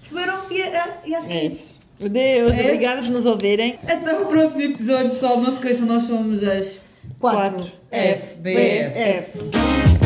Perceberam? 0.00 0.38
E, 0.50 0.60
e, 0.60 1.10
e 1.10 1.14
acho 1.14 1.28
que 1.28 1.34
é 1.34 1.44
isso. 1.44 1.80
Deus, 1.98 2.56
É 2.56 2.62
obrigado 2.62 3.04
por 3.04 3.10
nos 3.10 3.26
ouvirem. 3.26 3.76
Até 3.86 4.18
o 4.18 4.26
próximo 4.26 4.60
episódio, 4.60 5.08
pessoal. 5.08 5.36
Não 5.40 5.50
se 5.50 5.58
esqueçam, 5.58 5.86
nós 5.86 6.04
somos 6.04 6.42
as 6.44 6.82
Quatro. 7.18 7.42
Quatro. 7.52 7.66
FBF. 7.90 8.98
F. 8.98 9.97